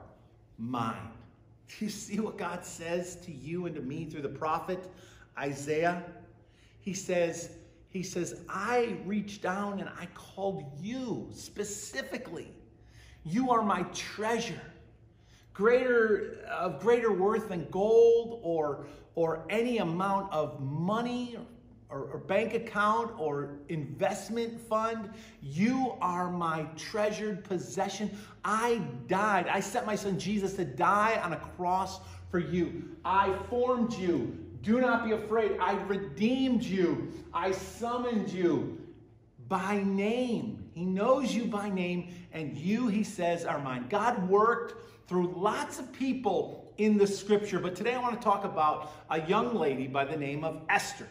mine. 0.58 1.10
Do 1.68 1.84
you 1.84 1.90
see 1.90 2.20
what 2.20 2.38
God 2.38 2.64
says 2.64 3.16
to 3.16 3.32
you 3.32 3.66
and 3.66 3.74
to 3.74 3.82
me 3.82 4.04
through 4.04 4.22
the 4.22 4.28
prophet 4.28 4.78
Isaiah? 5.36 6.04
He 6.82 6.94
says, 6.94 7.50
he 7.88 8.04
says, 8.04 8.42
I 8.48 8.96
reached 9.04 9.42
down 9.42 9.80
and 9.80 9.88
I 9.88 10.06
called 10.14 10.64
you 10.80 11.28
specifically. 11.32 12.52
You 13.24 13.50
are 13.50 13.62
my 13.62 13.82
treasure, 13.92 14.62
greater 15.60 16.38
of 16.50 16.80
greater 16.80 17.12
worth 17.12 17.50
than 17.50 17.68
gold 17.70 18.40
or 18.42 18.86
or 19.14 19.44
any 19.50 19.76
amount 19.76 20.32
of 20.32 20.58
money 20.58 21.36
or, 21.90 22.04
or, 22.12 22.18
bank 22.18 22.54
account 22.54 23.12
or 23.18 23.58
investment 23.68 24.58
fund. 24.68 25.10
You 25.42 25.96
are 26.00 26.30
my 26.30 26.62
treasured 26.76 27.44
possession. 27.44 28.10
I 28.42 28.80
died. 29.06 29.48
I 29.48 29.60
sent 29.60 29.84
my 29.84 29.96
son 29.96 30.18
Jesus 30.18 30.54
to 30.54 30.64
die 30.64 31.20
on 31.22 31.34
a 31.34 31.36
cross 31.36 32.00
for 32.30 32.38
you. 32.38 32.96
I 33.04 33.36
formed 33.50 33.92
you. 33.94 34.38
Do 34.62 34.80
not 34.80 35.04
be 35.04 35.12
afraid. 35.12 35.58
I 35.60 35.72
redeemed 35.82 36.62
you. 36.62 37.12
I 37.34 37.50
summoned 37.50 38.30
you 38.30 38.78
by 39.48 39.82
name. 39.82 40.70
He 40.72 40.84
knows 40.86 41.34
you 41.34 41.44
by 41.46 41.68
name, 41.68 42.14
and 42.32 42.56
you, 42.56 42.86
he 42.86 43.02
says, 43.02 43.44
are 43.44 43.58
mine. 43.58 43.86
God 43.90 44.26
worked 44.28 44.74
through 45.10 45.34
lots 45.36 45.80
of 45.80 45.92
people 45.92 46.72
in 46.78 46.96
the 46.96 47.04
scripture, 47.04 47.58
but 47.58 47.74
today 47.74 47.94
I 47.94 48.00
want 48.00 48.14
to 48.14 48.24
talk 48.24 48.44
about 48.44 48.92
a 49.10 49.20
young 49.26 49.56
lady 49.56 49.88
by 49.88 50.04
the 50.04 50.16
name 50.16 50.44
of 50.44 50.62
Esther. 50.68 51.08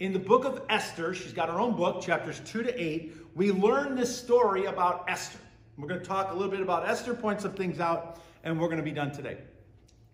In 0.00 0.12
the 0.12 0.18
book 0.18 0.44
of 0.44 0.62
Esther, 0.68 1.14
she's 1.14 1.32
got 1.32 1.48
her 1.48 1.60
own 1.60 1.76
book, 1.76 2.02
chapters 2.02 2.40
2 2.44 2.64
to 2.64 2.82
8, 2.82 3.14
we 3.36 3.52
learn 3.52 3.94
this 3.94 4.18
story 4.20 4.64
about 4.64 5.04
Esther. 5.06 5.38
We're 5.76 5.86
going 5.86 6.00
to 6.00 6.04
talk 6.04 6.32
a 6.32 6.34
little 6.34 6.50
bit 6.50 6.60
about 6.60 6.88
Esther, 6.88 7.14
point 7.14 7.40
some 7.40 7.52
things 7.52 7.78
out, 7.78 8.20
and 8.42 8.60
we're 8.60 8.66
going 8.66 8.78
to 8.78 8.82
be 8.82 8.90
done 8.90 9.12
today. 9.12 9.38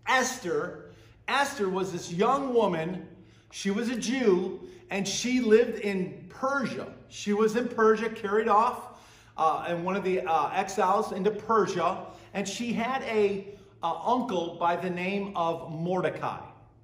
Esther, 0.05 0.91
Esther 1.27 1.67
was 1.67 1.91
this 1.91 2.13
young 2.13 2.53
woman. 2.53 3.07
She 3.49 3.71
was 3.71 3.89
a 3.89 3.95
Jew, 3.95 4.59
and 4.91 5.07
she 5.07 5.39
lived 5.39 5.79
in 5.79 6.27
Persia. 6.29 6.93
She 7.09 7.33
was 7.33 7.55
in 7.55 7.69
Persia, 7.69 8.09
carried 8.09 8.47
off 8.47 8.94
uh, 9.37 9.65
in 9.69 9.83
one 9.83 9.95
of 9.95 10.03
the 10.03 10.21
uh, 10.21 10.49
exiles 10.53 11.11
into 11.11 11.31
Persia, 11.31 12.05
and 12.33 12.47
she 12.47 12.73
had 12.73 13.01
a 13.03 13.47
uh, 13.83 13.99
uncle 14.03 14.57
by 14.59 14.75
the 14.75 14.89
name 14.89 15.33
of 15.35 15.71
Mordecai. 15.71 16.39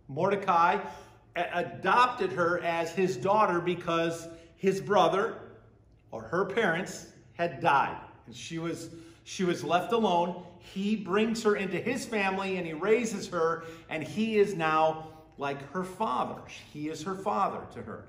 Mordecai 0.08 0.80
adopted 1.36 2.32
her 2.32 2.62
as 2.64 2.92
his 2.92 3.16
daughter 3.16 3.62
because 3.62 4.28
his 4.58 4.82
brother 4.82 5.38
or 6.12 6.24
her 6.24 6.46
parents 6.46 7.08
had 7.34 7.62
died, 7.62 7.98
and 8.26 8.36
she 8.36 8.60
was 8.60 8.90
she 9.24 9.44
was 9.44 9.64
left 9.64 9.94
alone. 9.94 10.44
He 10.60 10.96
brings 10.96 11.44
her 11.44 11.56
into 11.56 11.78
his 11.78 12.06
family 12.06 12.58
and 12.58 12.68
he 12.68 12.74
raises 12.74 13.28
her, 13.30 13.64
and 13.90 14.04
he 14.04 14.38
is 14.38 14.56
now 14.56 15.08
like 15.38 15.72
her 15.72 15.84
father. 15.84 16.42
He 16.74 16.90
is 16.90 17.02
her 17.04 17.16
father 17.16 17.62
to 17.74 17.82
her. 17.82 18.08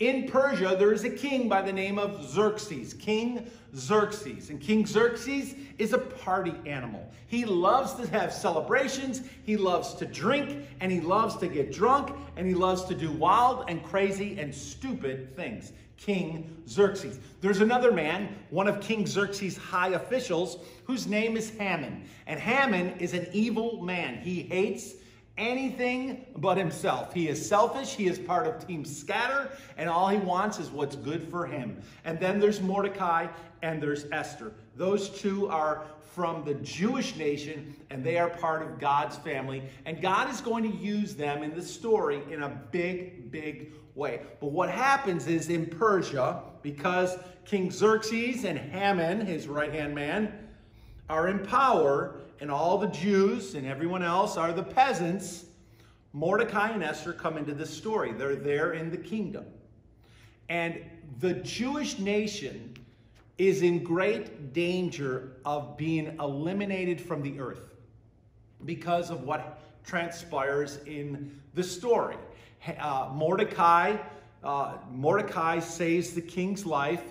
In 0.00 0.26
Persia, 0.28 0.74
there 0.76 0.92
is 0.92 1.04
a 1.04 1.10
king 1.10 1.48
by 1.48 1.62
the 1.62 1.72
name 1.72 2.00
of 2.00 2.28
Xerxes, 2.28 2.94
King 2.94 3.48
Xerxes. 3.76 4.50
And 4.50 4.60
King 4.60 4.84
Xerxes 4.84 5.54
is 5.78 5.92
a 5.92 5.98
party 5.98 6.54
animal. 6.66 7.08
He 7.28 7.44
loves 7.44 7.94
to 7.94 8.06
have 8.08 8.32
celebrations, 8.32 9.22
he 9.44 9.56
loves 9.56 9.94
to 9.94 10.04
drink, 10.04 10.66
and 10.80 10.90
he 10.90 11.00
loves 11.00 11.36
to 11.36 11.46
get 11.46 11.72
drunk, 11.72 12.12
and 12.36 12.44
he 12.44 12.54
loves 12.54 12.84
to 12.86 12.94
do 12.94 13.12
wild 13.12 13.66
and 13.68 13.84
crazy 13.84 14.38
and 14.40 14.52
stupid 14.52 15.34
things. 15.36 15.72
King 15.96 16.56
Xerxes. 16.66 17.20
There's 17.40 17.60
another 17.60 17.92
man, 17.92 18.36
one 18.50 18.66
of 18.66 18.80
King 18.80 19.06
Xerxes' 19.06 19.56
high 19.56 19.90
officials, 19.90 20.58
whose 20.86 21.06
name 21.06 21.36
is 21.36 21.50
Haman. 21.50 22.02
And 22.26 22.40
Haman 22.40 22.98
is 22.98 23.14
an 23.14 23.28
evil 23.32 23.80
man. 23.80 24.16
He 24.18 24.42
hates 24.42 24.94
anything 25.36 26.26
but 26.36 26.56
himself. 26.56 27.12
He 27.12 27.28
is 27.28 27.46
selfish, 27.46 27.94
he 27.94 28.06
is 28.06 28.18
part 28.18 28.46
of 28.46 28.66
Team 28.66 28.84
Scatter, 28.84 29.50
and 29.76 29.88
all 29.88 30.08
he 30.08 30.18
wants 30.18 30.58
is 30.58 30.70
what's 30.70 30.96
good 30.96 31.28
for 31.28 31.46
him. 31.46 31.80
And 32.04 32.18
then 32.20 32.38
there's 32.38 32.60
Mordecai 32.60 33.26
and 33.62 33.82
there's 33.82 34.06
Esther. 34.12 34.52
Those 34.76 35.08
two 35.08 35.48
are 35.48 35.84
from 36.14 36.44
the 36.44 36.54
Jewish 36.54 37.16
nation 37.16 37.74
and 37.90 38.04
they 38.04 38.18
are 38.18 38.30
part 38.30 38.62
of 38.62 38.78
God's 38.78 39.16
family. 39.16 39.62
And 39.84 40.00
God 40.00 40.30
is 40.30 40.40
going 40.40 40.70
to 40.70 40.76
use 40.76 41.14
them 41.14 41.42
in 41.42 41.54
the 41.54 41.62
story 41.62 42.22
in 42.30 42.44
a 42.44 42.48
big, 42.70 43.32
big 43.32 43.72
way. 43.96 44.20
But 44.40 44.52
what 44.52 44.70
happens 44.70 45.26
is 45.26 45.48
in 45.48 45.66
Persia, 45.66 46.42
because 46.62 47.16
King 47.44 47.70
Xerxes 47.70 48.44
and 48.44 48.58
Haman, 48.58 49.26
his 49.26 49.48
right 49.48 49.72
hand 49.72 49.94
man, 49.94 50.32
are 51.08 51.28
in 51.28 51.40
power, 51.40 52.20
and 52.40 52.50
all 52.50 52.78
the 52.78 52.88
Jews 52.88 53.54
and 53.54 53.66
everyone 53.66 54.02
else 54.02 54.36
are 54.36 54.52
the 54.52 54.62
peasants, 54.62 55.46
Mordecai 56.12 56.70
and 56.70 56.82
Esther 56.82 57.12
come 57.12 57.36
into 57.36 57.54
this 57.54 57.70
story. 57.70 58.12
They're 58.12 58.36
there 58.36 58.72
in 58.72 58.90
the 58.90 58.96
kingdom. 58.96 59.44
And 60.48 60.80
the 61.20 61.34
Jewish 61.34 61.98
nation 61.98 62.74
is 63.38 63.62
in 63.62 63.82
great 63.82 64.52
danger 64.52 65.32
of 65.44 65.76
being 65.76 66.16
eliminated 66.20 67.00
from 67.00 67.22
the 67.22 67.40
earth 67.40 67.74
because 68.64 69.10
of 69.10 69.24
what 69.24 69.60
transpires 69.84 70.78
in 70.86 71.40
the 71.54 71.62
story. 71.62 72.16
Uh, 72.78 73.10
Mordecai, 73.12 73.96
uh, 74.42 74.76
Mordecai 74.90 75.58
saves 75.58 76.12
the 76.12 76.22
king's 76.22 76.64
life. 76.64 77.02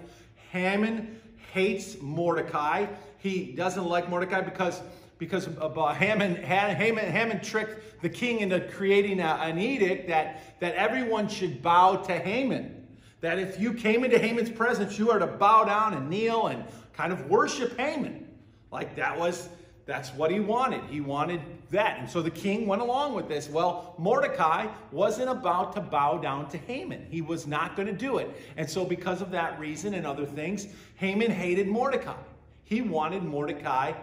Haman 0.52 1.20
hates 1.52 2.02
Mordecai. 2.02 2.88
He 3.18 3.52
doesn't 3.52 3.86
like 3.86 4.10
Mordecai 4.10 4.42
because 4.42 4.82
because 5.24 5.46
Haman, 5.46 6.36
Haman, 6.36 7.10
Haman 7.10 7.40
tricked 7.40 8.02
the 8.02 8.10
king 8.10 8.42
into 8.42 8.60
creating 8.60 9.22
a, 9.22 9.40
an 9.42 9.58
edict 9.58 10.10
that, 10.10 10.60
that 10.60 10.76
everyone 10.76 11.30
should 11.30 11.62
bow 11.62 11.96
to 11.96 12.12
Haman. 12.12 12.86
That 13.22 13.40
if 13.40 13.58
you 13.58 13.74
came 13.74 14.04
into 14.04 14.20
Haman's 14.20 14.50
presence, 14.50 15.00
you 15.00 15.10
are 15.12 15.20
to 15.20 15.28
bow 15.28 15.64
down 15.64 15.94
and 15.94 16.10
kneel 16.10 16.48
and 16.48 16.66
kind 16.92 17.14
of 17.14 17.30
worship 17.30 17.78
Haman. 17.78 18.28
Like 18.70 18.98
that 18.98 19.18
was, 19.18 19.48
that's 19.86 20.10
what 20.10 20.30
he 20.30 20.42
wanted. 20.42 20.82
He 20.90 21.00
wanted 21.00 21.40
that. 21.72 22.00
And 22.00 22.10
so 22.10 22.22
the 22.22 22.30
king 22.30 22.68
went 22.68 22.82
along 22.82 23.14
with 23.14 23.30
this. 23.30 23.48
Well, 23.48 23.96
Mordecai 23.98 24.68
wasn't 24.92 25.30
about 25.30 25.74
to 25.76 25.80
bow 25.80 26.18
down 26.18 26.50
to 26.50 26.58
Haman. 26.58 27.08
He 27.10 27.22
was 27.22 27.48
not 27.48 27.78
going 27.78 27.88
to 27.88 27.94
do 27.94 28.18
it. 28.18 28.30
And 28.58 28.70
so 28.70 28.84
because 28.84 29.22
of 29.22 29.32
that 29.32 29.58
reason 29.58 29.94
and 29.94 30.06
other 30.06 30.26
things, 30.26 30.68
Haman 30.96 31.32
hated 31.32 31.70
Mordecai. 31.70 32.20
He 32.66 32.82
wanted 32.82 33.24
Mordecai 33.24 33.94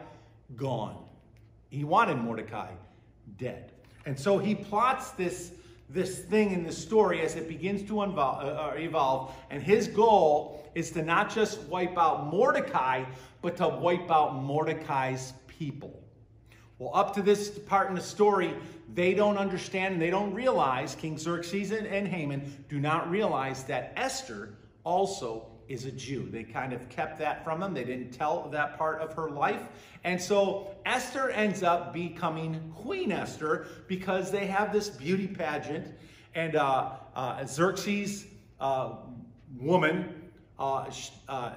gone. 0.56 0.99
He 1.70 1.84
wanted 1.84 2.18
Mordecai 2.18 2.70
dead. 3.38 3.72
And 4.06 4.18
so 4.18 4.38
he 4.38 4.54
plots 4.54 5.12
this, 5.12 5.52
this 5.88 6.18
thing 6.18 6.52
in 6.52 6.64
the 6.64 6.72
story 6.72 7.20
as 7.22 7.36
it 7.36 7.48
begins 7.48 7.82
to 7.84 8.02
evolve, 8.02 8.44
uh, 8.44 8.46
uh, 8.46 8.74
evolve. 8.76 9.34
And 9.50 9.62
his 9.62 9.86
goal 9.86 10.68
is 10.74 10.90
to 10.92 11.02
not 11.02 11.32
just 11.32 11.60
wipe 11.62 11.96
out 11.96 12.26
Mordecai, 12.26 13.04
but 13.42 13.56
to 13.58 13.68
wipe 13.68 14.10
out 14.10 14.34
Mordecai's 14.34 15.32
people. 15.46 16.02
Well, 16.78 16.90
up 16.94 17.14
to 17.14 17.22
this 17.22 17.50
part 17.50 17.88
in 17.90 17.94
the 17.94 18.00
story, 18.00 18.54
they 18.94 19.12
don't 19.14 19.36
understand 19.36 19.94
and 19.94 20.02
they 20.02 20.10
don't 20.10 20.32
realize, 20.32 20.94
King 20.94 21.18
Xerxes 21.18 21.72
and, 21.72 21.86
and 21.86 22.08
Haman 22.08 22.64
do 22.68 22.80
not 22.80 23.10
realize 23.10 23.64
that 23.64 23.92
Esther 23.96 24.54
also 24.82 25.46
is 25.70 25.86
a 25.86 25.92
Jew. 25.92 26.28
They 26.30 26.42
kind 26.42 26.72
of 26.72 26.88
kept 26.88 27.18
that 27.20 27.44
from 27.44 27.62
him. 27.62 27.72
They 27.72 27.84
didn't 27.84 28.10
tell 28.10 28.48
that 28.50 28.76
part 28.76 29.00
of 29.00 29.14
her 29.14 29.30
life. 29.30 29.62
And 30.02 30.20
so 30.20 30.74
Esther 30.84 31.30
ends 31.30 31.62
up 31.62 31.94
becoming 31.94 32.72
Queen 32.74 33.12
Esther 33.12 33.66
because 33.86 34.32
they 34.32 34.46
have 34.46 34.72
this 34.72 34.88
beauty 34.88 35.28
pageant. 35.28 35.94
And 36.34 36.56
uh, 36.56 36.90
uh, 37.14 37.46
Xerxes' 37.46 38.26
uh, 38.60 38.96
woman, 39.58 40.30
uh, 40.58 40.90
uh, 41.28 41.52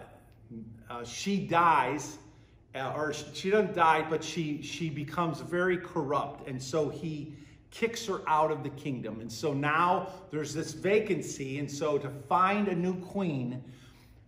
uh, 0.90 1.04
she 1.04 1.48
dies. 1.48 2.20
or 2.76 3.14
she 3.34 3.50
doesn't 3.50 3.76
die, 3.76 4.06
but 4.10 4.24
she 4.24 4.62
she 4.62 4.90
becomes 4.90 5.42
very 5.42 5.78
corrupt, 5.78 6.48
and 6.48 6.62
so 6.62 6.90
he 6.90 7.36
kicks 7.70 8.06
her 8.06 8.22
out 8.28 8.52
of 8.52 8.62
the 8.62 8.70
kingdom. 8.70 9.20
And 9.22 9.32
so 9.32 9.54
now 9.54 10.10
there's 10.32 10.54
this 10.54 10.74
vacancy, 10.74 11.60
and 11.60 11.70
so 11.70 11.98
to 11.98 12.10
find 12.28 12.68
a 12.68 12.76
new 12.76 12.96
queen, 13.02 13.64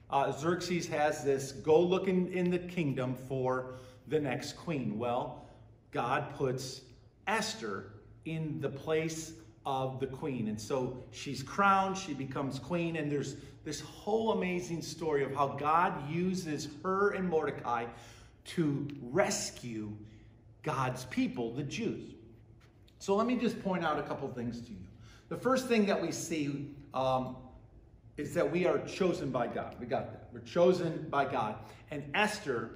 uh, 0.09 0.31
Xerxes 0.31 0.87
has 0.87 1.23
this 1.23 1.51
go 1.51 1.79
looking 1.79 2.31
in 2.33 2.51
the 2.51 2.59
kingdom 2.59 3.15
for 3.15 3.75
the 4.07 4.19
next 4.19 4.53
queen. 4.53 4.97
Well, 4.97 5.45
God 5.91 6.35
puts 6.35 6.81
Esther 7.27 7.91
in 8.25 8.59
the 8.61 8.69
place 8.69 9.33
of 9.65 9.99
the 9.99 10.07
queen. 10.07 10.47
And 10.47 10.59
so 10.59 11.03
she's 11.11 11.41
crowned, 11.41 11.97
she 11.97 12.13
becomes 12.13 12.59
queen, 12.59 12.97
and 12.97 13.11
there's 13.11 13.35
this 13.63 13.79
whole 13.79 14.33
amazing 14.33 14.81
story 14.81 15.23
of 15.23 15.33
how 15.33 15.47
God 15.47 16.07
uses 16.09 16.67
her 16.83 17.11
and 17.11 17.27
Mordecai 17.27 17.85
to 18.45 18.87
rescue 19.01 19.91
God's 20.61 21.05
people, 21.05 21.51
the 21.51 21.63
Jews. 21.63 22.11
So 22.99 23.15
let 23.15 23.25
me 23.25 23.35
just 23.35 23.61
point 23.63 23.83
out 23.83 23.97
a 23.97 24.03
couple 24.03 24.27
things 24.29 24.61
to 24.61 24.71
you. 24.71 24.77
The 25.29 25.37
first 25.37 25.67
thing 25.67 25.87
that 25.87 25.99
we 25.99 26.11
see 26.11 26.69
um, 26.93 27.35
is 28.17 28.33
that 28.33 28.49
we 28.49 28.65
are 28.65 28.79
chosen 28.79 29.29
by 29.29 29.47
God. 29.47 29.75
We 29.79 29.85
got 29.85 30.11
that. 30.11 30.29
We're 30.33 30.39
chosen 30.41 31.07
by 31.09 31.25
God. 31.25 31.55
And 31.91 32.03
Esther, 32.13 32.71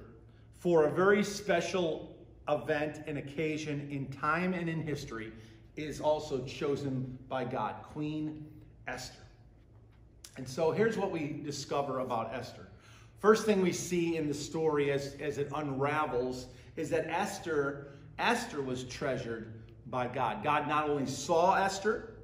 for 0.58 0.84
a 0.84 0.90
very 0.90 1.24
special 1.24 2.16
event 2.48 3.02
and 3.06 3.18
occasion 3.18 3.88
in 3.90 4.06
time 4.08 4.52
and 4.54 4.68
in 4.68 4.82
history, 4.82 5.32
is 5.76 6.00
also 6.00 6.44
chosen 6.44 7.18
by 7.28 7.44
God, 7.44 7.76
Queen 7.82 8.46
Esther. 8.86 9.20
And 10.36 10.48
so 10.48 10.70
here's 10.70 10.96
what 10.96 11.10
we 11.10 11.40
discover 11.44 12.00
about 12.00 12.34
Esther. 12.34 12.68
First 13.18 13.44
thing 13.44 13.60
we 13.60 13.72
see 13.72 14.16
in 14.16 14.28
the 14.28 14.34
story 14.34 14.90
as, 14.90 15.14
as 15.20 15.38
it 15.38 15.50
unravels 15.54 16.46
is 16.76 16.90
that 16.90 17.06
Esther, 17.08 17.92
Esther 18.18 18.62
was 18.62 18.84
treasured 18.84 19.52
by 19.86 20.06
God. 20.06 20.42
God 20.42 20.68
not 20.68 20.88
only 20.88 21.06
saw 21.06 21.54
Esther, 21.54 22.14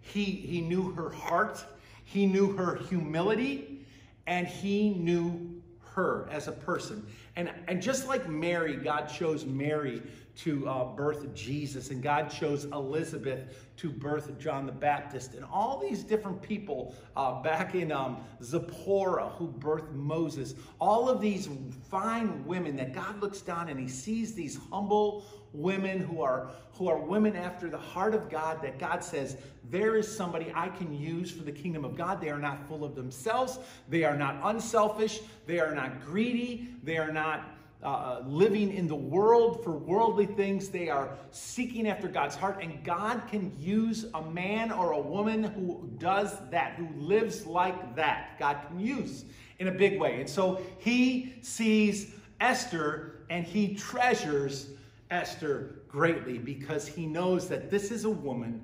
he, 0.00 0.24
he 0.24 0.60
knew 0.60 0.92
her 0.92 1.10
heart, 1.10 1.64
he 2.12 2.26
knew 2.26 2.52
her 2.52 2.76
humility, 2.76 3.86
and 4.26 4.46
he 4.46 4.90
knew 4.90 5.62
her 5.94 6.28
as 6.30 6.46
a 6.46 6.52
person. 6.52 7.06
And, 7.36 7.50
and 7.68 7.80
just 7.80 8.06
like 8.06 8.28
Mary, 8.28 8.76
God 8.76 9.06
chose 9.06 9.46
Mary 9.46 10.02
to 10.34 10.68
uh, 10.68 10.84
birth 10.84 11.32
Jesus, 11.34 11.90
and 11.90 12.02
God 12.02 12.30
chose 12.30 12.64
Elizabeth 12.64 13.68
to 13.76 13.90
birth 13.90 14.38
John 14.38 14.66
the 14.66 14.72
Baptist, 14.72 15.34
and 15.34 15.44
all 15.44 15.78
these 15.78 16.02
different 16.02 16.40
people 16.40 16.94
uh, 17.16 17.42
back 17.42 17.74
in 17.74 17.92
um, 17.92 18.24
Zipporah 18.42 19.30
who 19.30 19.48
birthed 19.48 19.92
Moses. 19.92 20.54
All 20.80 21.08
of 21.08 21.20
these 21.20 21.48
fine 21.90 22.44
women 22.46 22.76
that 22.76 22.94
God 22.94 23.20
looks 23.20 23.40
down 23.40 23.68
and 23.68 23.78
He 23.78 23.88
sees 23.88 24.34
these 24.34 24.58
humble 24.70 25.24
women 25.52 26.00
who 26.00 26.22
are 26.22 26.50
who 26.74 26.88
are 26.88 26.98
women 26.98 27.36
after 27.36 27.68
the 27.68 27.78
heart 27.78 28.14
of 28.14 28.30
God 28.30 28.62
that 28.62 28.78
God 28.78 29.04
says 29.04 29.36
there 29.70 29.96
is 29.96 30.10
somebody 30.10 30.50
I 30.54 30.68
can 30.68 30.92
use 30.92 31.30
for 31.30 31.44
the 31.44 31.52
kingdom 31.52 31.84
of 31.84 31.96
God. 31.96 32.20
They 32.20 32.30
are 32.30 32.38
not 32.38 32.66
full 32.66 32.84
of 32.84 32.94
themselves. 32.94 33.58
They 33.88 34.04
are 34.04 34.16
not 34.16 34.40
unselfish. 34.42 35.20
They 35.46 35.60
are 35.60 35.74
not 35.74 36.04
greedy. 36.04 36.70
They 36.82 36.96
are 36.96 37.12
not 37.12 37.51
uh, 37.82 38.22
living 38.26 38.72
in 38.72 38.86
the 38.86 38.94
world 38.94 39.62
for 39.64 39.72
worldly 39.72 40.26
things. 40.26 40.68
They 40.68 40.88
are 40.88 41.16
seeking 41.30 41.88
after 41.88 42.08
God's 42.08 42.36
heart. 42.36 42.62
And 42.62 42.82
God 42.84 43.22
can 43.28 43.52
use 43.58 44.06
a 44.14 44.22
man 44.22 44.70
or 44.70 44.92
a 44.92 45.00
woman 45.00 45.42
who 45.42 45.90
does 45.98 46.36
that, 46.50 46.74
who 46.74 46.88
lives 46.96 47.46
like 47.46 47.96
that. 47.96 48.38
God 48.38 48.58
can 48.68 48.78
use 48.78 49.24
in 49.58 49.68
a 49.68 49.72
big 49.72 49.98
way. 49.98 50.20
And 50.20 50.28
so 50.28 50.60
he 50.78 51.34
sees 51.42 52.14
Esther 52.40 53.24
and 53.30 53.44
he 53.44 53.74
treasures 53.74 54.70
Esther 55.10 55.82
greatly 55.88 56.38
because 56.38 56.86
he 56.86 57.06
knows 57.06 57.48
that 57.48 57.70
this 57.70 57.90
is 57.90 58.04
a 58.04 58.10
woman 58.10 58.62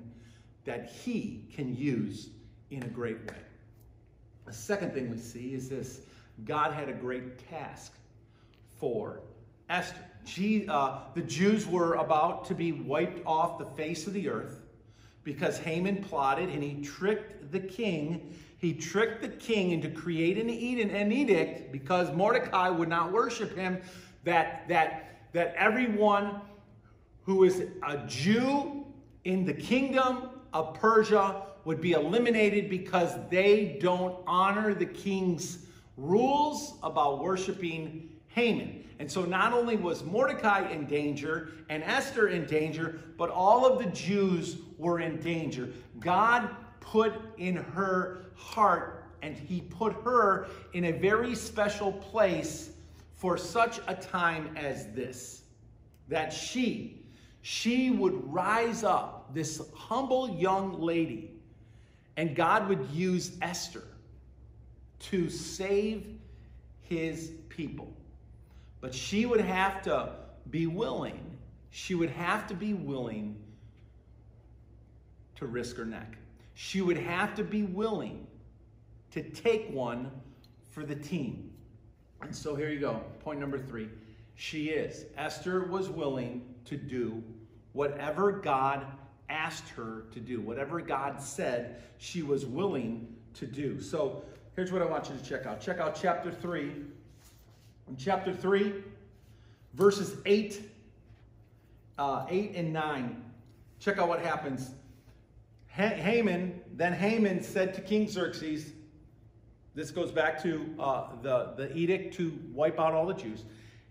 that 0.65 0.89
he 0.89 1.45
can 1.53 1.75
use 1.75 2.29
in 2.71 2.83
a 2.83 2.87
great 2.87 3.19
way. 3.29 3.37
The 4.45 4.53
second 4.53 4.93
thing 4.93 5.09
we 5.11 5.17
see 5.17 5.53
is 5.53 5.69
this 5.69 6.01
God 6.45 6.73
had 6.73 6.89
a 6.89 6.93
great 6.93 7.37
task 7.49 7.93
for 8.79 9.21
Esther. 9.69 10.05
She, 10.25 10.67
uh, 10.67 10.99
the 11.15 11.21
Jews 11.21 11.65
were 11.67 11.95
about 11.95 12.45
to 12.45 12.55
be 12.55 12.71
wiped 12.71 13.25
off 13.25 13.57
the 13.57 13.65
face 13.65 14.07
of 14.07 14.13
the 14.13 14.29
earth 14.29 14.61
because 15.23 15.57
Haman 15.57 16.03
plotted 16.03 16.49
and 16.49 16.63
he 16.63 16.81
tricked 16.83 17.51
the 17.51 17.59
king. 17.59 18.35
He 18.57 18.73
tricked 18.73 19.21
the 19.21 19.29
king 19.29 19.71
into 19.71 19.89
creating 19.89 20.49
an 20.49 21.11
edict 21.11 21.71
because 21.71 22.15
Mordecai 22.15 22.69
would 22.69 22.89
not 22.89 23.11
worship 23.11 23.55
him 23.55 23.81
that, 24.23 24.67
that, 24.67 25.21
that 25.33 25.55
everyone 25.55 26.41
who 27.23 27.43
is 27.43 27.63
a 27.83 27.97
Jew 28.05 28.85
in 29.23 29.45
the 29.45 29.53
kingdom 29.53 30.29
of 30.53 30.73
Persia 30.73 31.43
would 31.65 31.81
be 31.81 31.93
eliminated 31.93 32.69
because 32.69 33.13
they 33.29 33.77
don't 33.81 34.15
honor 34.25 34.73
the 34.73 34.85
king's 34.85 35.65
rules 35.97 36.75
about 36.81 37.21
worshiping 37.21 38.09
Haman. 38.29 38.85
And 38.99 39.09
so 39.09 39.23
not 39.23 39.53
only 39.53 39.75
was 39.75 40.03
Mordecai 40.03 40.69
in 40.71 40.85
danger 40.85 41.51
and 41.69 41.83
Esther 41.83 42.29
in 42.29 42.45
danger, 42.45 42.99
but 43.17 43.29
all 43.29 43.65
of 43.65 43.79
the 43.79 43.89
Jews 43.91 44.57
were 44.77 44.99
in 44.99 45.19
danger. 45.19 45.69
God 45.99 46.49
put 46.79 47.13
in 47.37 47.55
her 47.55 48.25
heart 48.35 49.05
and 49.21 49.35
he 49.35 49.61
put 49.61 49.93
her 50.03 50.47
in 50.73 50.85
a 50.85 50.91
very 50.91 51.35
special 51.35 51.91
place 51.91 52.71
for 53.15 53.37
such 53.37 53.79
a 53.87 53.95
time 53.95 54.55
as 54.55 54.87
this. 54.93 55.41
That 56.07 56.31
she, 56.31 57.01
she 57.41 57.91
would 57.91 58.31
rise 58.31 58.83
up, 58.83 59.33
this 59.33 59.61
humble 59.75 60.29
young 60.39 60.81
lady, 60.81 61.31
and 62.17 62.35
God 62.35 62.67
would 62.69 62.89
use 62.91 63.37
Esther 63.41 63.83
to 64.99 65.29
save 65.29 66.05
his 66.81 67.31
people. 67.49 67.93
But 68.81 68.93
she 68.93 69.25
would 69.25 69.41
have 69.41 69.81
to 69.83 70.13
be 70.49 70.67
willing, 70.67 71.37
she 71.69 71.95
would 71.95 72.09
have 72.09 72.47
to 72.47 72.53
be 72.53 72.73
willing 72.73 73.37
to 75.35 75.45
risk 75.45 75.77
her 75.77 75.85
neck. 75.85 76.17
She 76.53 76.81
would 76.81 76.97
have 76.97 77.35
to 77.35 77.43
be 77.43 77.63
willing 77.63 78.27
to 79.11 79.23
take 79.23 79.71
one 79.71 80.11
for 80.71 80.83
the 80.83 80.95
team. 80.95 81.51
And 82.21 82.35
so 82.35 82.55
here 82.55 82.69
you 82.69 82.79
go. 82.79 83.01
Point 83.21 83.39
number 83.39 83.57
three. 83.57 83.89
She 84.35 84.69
is. 84.69 85.05
Esther 85.17 85.65
was 85.65 85.89
willing 85.89 86.53
to 86.65 86.75
do 86.75 87.23
whatever 87.73 88.31
God 88.31 88.85
asked 89.29 89.69
her 89.69 90.03
to 90.11 90.19
do. 90.19 90.41
Whatever 90.41 90.81
God 90.81 91.21
said, 91.21 91.83
she 91.97 92.23
was 92.23 92.45
willing 92.45 93.15
to 93.35 93.45
do. 93.45 93.79
So 93.79 94.23
here's 94.55 94.71
what 94.71 94.81
I 94.81 94.85
want 94.85 95.09
you 95.09 95.15
to 95.15 95.23
check 95.23 95.45
out. 95.45 95.61
Check 95.61 95.79
out 95.79 95.97
chapter 95.99 96.31
3 96.31 96.73
in 97.89 97.97
chapter 97.97 98.33
3, 98.33 98.73
verses 99.73 100.17
8, 100.25 100.61
uh, 101.97 102.25
8 102.29 102.55
and 102.55 102.71
9. 102.71 103.23
Check 103.79 103.97
out 103.97 104.07
what 104.07 104.21
happens. 104.21 104.71
Haman, 105.67 106.59
then 106.73 106.93
Haman 106.93 107.41
said 107.41 107.73
to 107.73 107.81
King 107.81 108.07
Xerxes, 108.07 108.71
this 109.75 109.91
goes 109.91 110.11
back 110.11 110.41
to 110.43 110.75
uh, 110.77 111.07
the, 111.21 111.53
the 111.55 111.75
edict 111.75 112.13
to 112.15 112.37
wipe 112.53 112.79
out 112.79 112.93
all 112.93 113.05
the 113.05 113.13
Jews. 113.13 113.45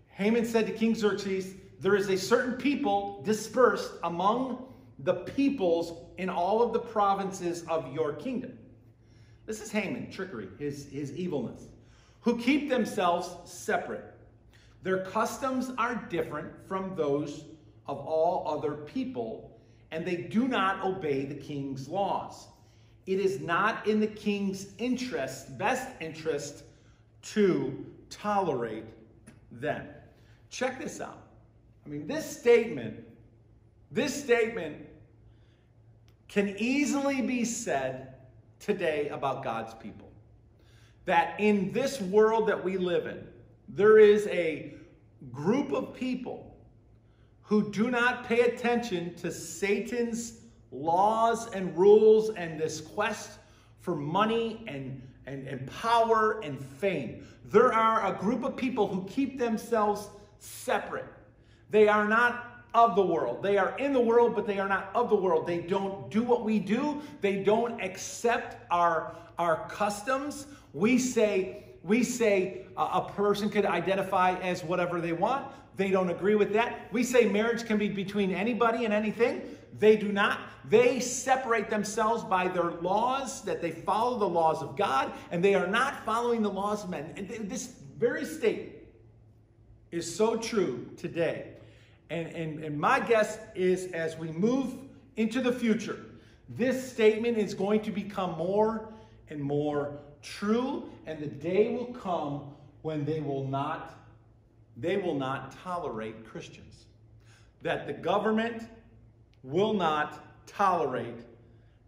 Haman 0.09 0.45
said 0.45 0.67
to 0.67 0.73
King 0.73 0.93
Xerxes, 0.93 1.55
There 1.79 1.95
is 1.95 2.09
a 2.09 2.17
certain 2.17 2.53
people 2.53 3.23
dispersed 3.23 3.93
among 4.03 4.65
the 4.99 5.15
peoples 5.15 6.01
in 6.17 6.29
all 6.29 6.61
of 6.61 6.73
the 6.73 6.79
provinces 6.79 7.63
of 7.67 7.91
your 7.93 8.13
kingdom. 8.13 8.57
This 9.45 9.61
is 9.61 9.71
Haman, 9.71 10.11
trickery, 10.11 10.49
his, 10.59 10.85
his 10.91 11.11
evilness 11.13 11.69
who 12.21 12.37
keep 12.37 12.69
themselves 12.69 13.29
separate. 13.49 14.13
Their 14.83 15.03
customs 15.05 15.71
are 15.77 15.95
different 16.09 16.67
from 16.67 16.95
those 16.95 17.45
of 17.87 17.97
all 17.99 18.47
other 18.47 18.75
people, 18.75 19.59
and 19.91 20.05
they 20.05 20.15
do 20.15 20.47
not 20.47 20.83
obey 20.83 21.25
the 21.25 21.35
king's 21.35 21.87
laws. 21.87 22.47
It 23.05 23.19
is 23.19 23.39
not 23.39 23.87
in 23.87 23.99
the 23.99 24.07
king's 24.07 24.67
interest, 24.77 25.57
best 25.57 25.89
interest, 25.99 26.63
to 27.21 27.85
tolerate 28.09 28.85
them. 29.51 29.87
Check 30.49 30.79
this 30.79 31.01
out. 31.01 31.23
I 31.85 31.89
mean, 31.89 32.07
this 32.07 32.39
statement, 32.39 33.03
this 33.91 34.23
statement 34.23 34.85
can 36.27 36.55
easily 36.59 37.21
be 37.21 37.43
said 37.43 38.15
today 38.59 39.09
about 39.09 39.43
God's 39.43 39.73
people 39.73 40.08
that 41.09 41.33
in 41.39 41.71
this 41.71 41.99
world 41.99 42.47
that 42.47 42.63
we 42.63 42.77
live 42.77 43.07
in, 43.07 43.27
there 43.67 43.97
is 43.97 44.27
a 44.27 44.75
group 45.31 45.71
of 45.71 45.91
people 45.95 46.55
who 47.41 47.71
do 47.71 47.89
not 47.89 48.25
pay 48.25 48.41
attention 48.41 49.15
to 49.15 49.31
Satan's 49.31 50.41
laws 50.71 51.51
and 51.51 51.75
rules 51.75 52.29
and 52.35 52.59
this 52.59 52.79
quest 52.79 53.39
for 53.79 53.95
money 53.95 54.63
and, 54.67 55.01
and, 55.25 55.47
and 55.47 55.65
power 55.81 56.41
and 56.41 56.63
fame. 56.63 57.27
There 57.45 57.73
are 57.73 58.13
a 58.13 58.15
group 58.15 58.43
of 58.43 58.55
people 58.55 58.85
who 58.85 59.03
keep 59.05 59.39
themselves 59.39 60.09
separate. 60.37 61.07
They 61.71 61.87
are 61.87 62.07
not 62.07 62.63
of 62.75 62.95
the 62.95 63.01
world. 63.01 63.41
They 63.41 63.57
are 63.57 63.75
in 63.79 63.93
the 63.93 63.99
world, 63.99 64.35
but 64.35 64.45
they 64.45 64.59
are 64.59 64.69
not 64.69 64.91
of 64.93 65.09
the 65.09 65.15
world. 65.15 65.47
They 65.47 65.61
don't 65.61 66.11
do 66.11 66.21
what 66.21 66.43
we 66.43 66.59
do. 66.59 67.01
They 67.19 67.37
don't 67.43 67.81
accept 67.81 68.63
our, 68.69 69.15
our 69.39 69.67
customs. 69.69 70.45
We 70.73 70.97
say, 70.97 71.63
we 71.83 72.03
say 72.03 72.65
a 72.77 73.01
person 73.01 73.49
could 73.49 73.65
identify 73.65 74.35
as 74.39 74.63
whatever 74.63 75.01
they 75.01 75.13
want. 75.13 75.47
They 75.75 75.89
don't 75.89 76.09
agree 76.09 76.35
with 76.35 76.53
that. 76.53 76.91
We 76.91 77.03
say 77.03 77.27
marriage 77.27 77.65
can 77.65 77.77
be 77.77 77.87
between 77.87 78.31
anybody 78.31 78.85
and 78.85 78.93
anything. 78.93 79.41
They 79.77 79.95
do 79.95 80.11
not. 80.11 80.39
They 80.67 80.99
separate 80.99 81.69
themselves 81.69 82.23
by 82.23 82.47
their 82.49 82.71
laws, 82.71 83.41
that 83.43 83.61
they 83.61 83.71
follow 83.71 84.19
the 84.19 84.27
laws 84.27 84.61
of 84.61 84.75
God, 84.75 85.13
and 85.31 85.43
they 85.43 85.55
are 85.55 85.67
not 85.67 86.05
following 86.05 86.41
the 86.41 86.49
laws 86.49 86.83
of 86.83 86.89
men. 86.89 87.13
And 87.15 87.49
this 87.49 87.75
very 87.97 88.25
statement 88.25 88.75
is 89.91 90.13
so 90.13 90.35
true 90.35 90.89
today. 90.97 91.53
And, 92.09 92.27
and, 92.27 92.63
and 92.63 92.79
my 92.79 92.99
guess 92.99 93.39
is 93.55 93.91
as 93.93 94.17
we 94.17 94.31
move 94.31 94.73
into 95.15 95.41
the 95.41 95.51
future, 95.51 96.05
this 96.49 96.91
statement 96.91 97.37
is 97.37 97.53
going 97.53 97.81
to 97.81 97.91
become 97.91 98.37
more 98.37 98.91
and 99.29 99.41
more 99.41 99.99
true, 100.21 100.89
and 101.05 101.19
the 101.19 101.27
day 101.27 101.73
will 101.73 101.93
come 101.93 102.53
when 102.81 103.05
they 103.05 103.19
will 103.19 103.47
not 103.47 103.95
they 104.77 104.95
will 104.95 105.15
not 105.15 105.51
tolerate 105.61 106.25
Christians. 106.25 106.85
That 107.63 107.85
the 107.85 107.93
government 107.93 108.63
will 109.43 109.73
not 109.73 110.47
tolerate 110.47 111.19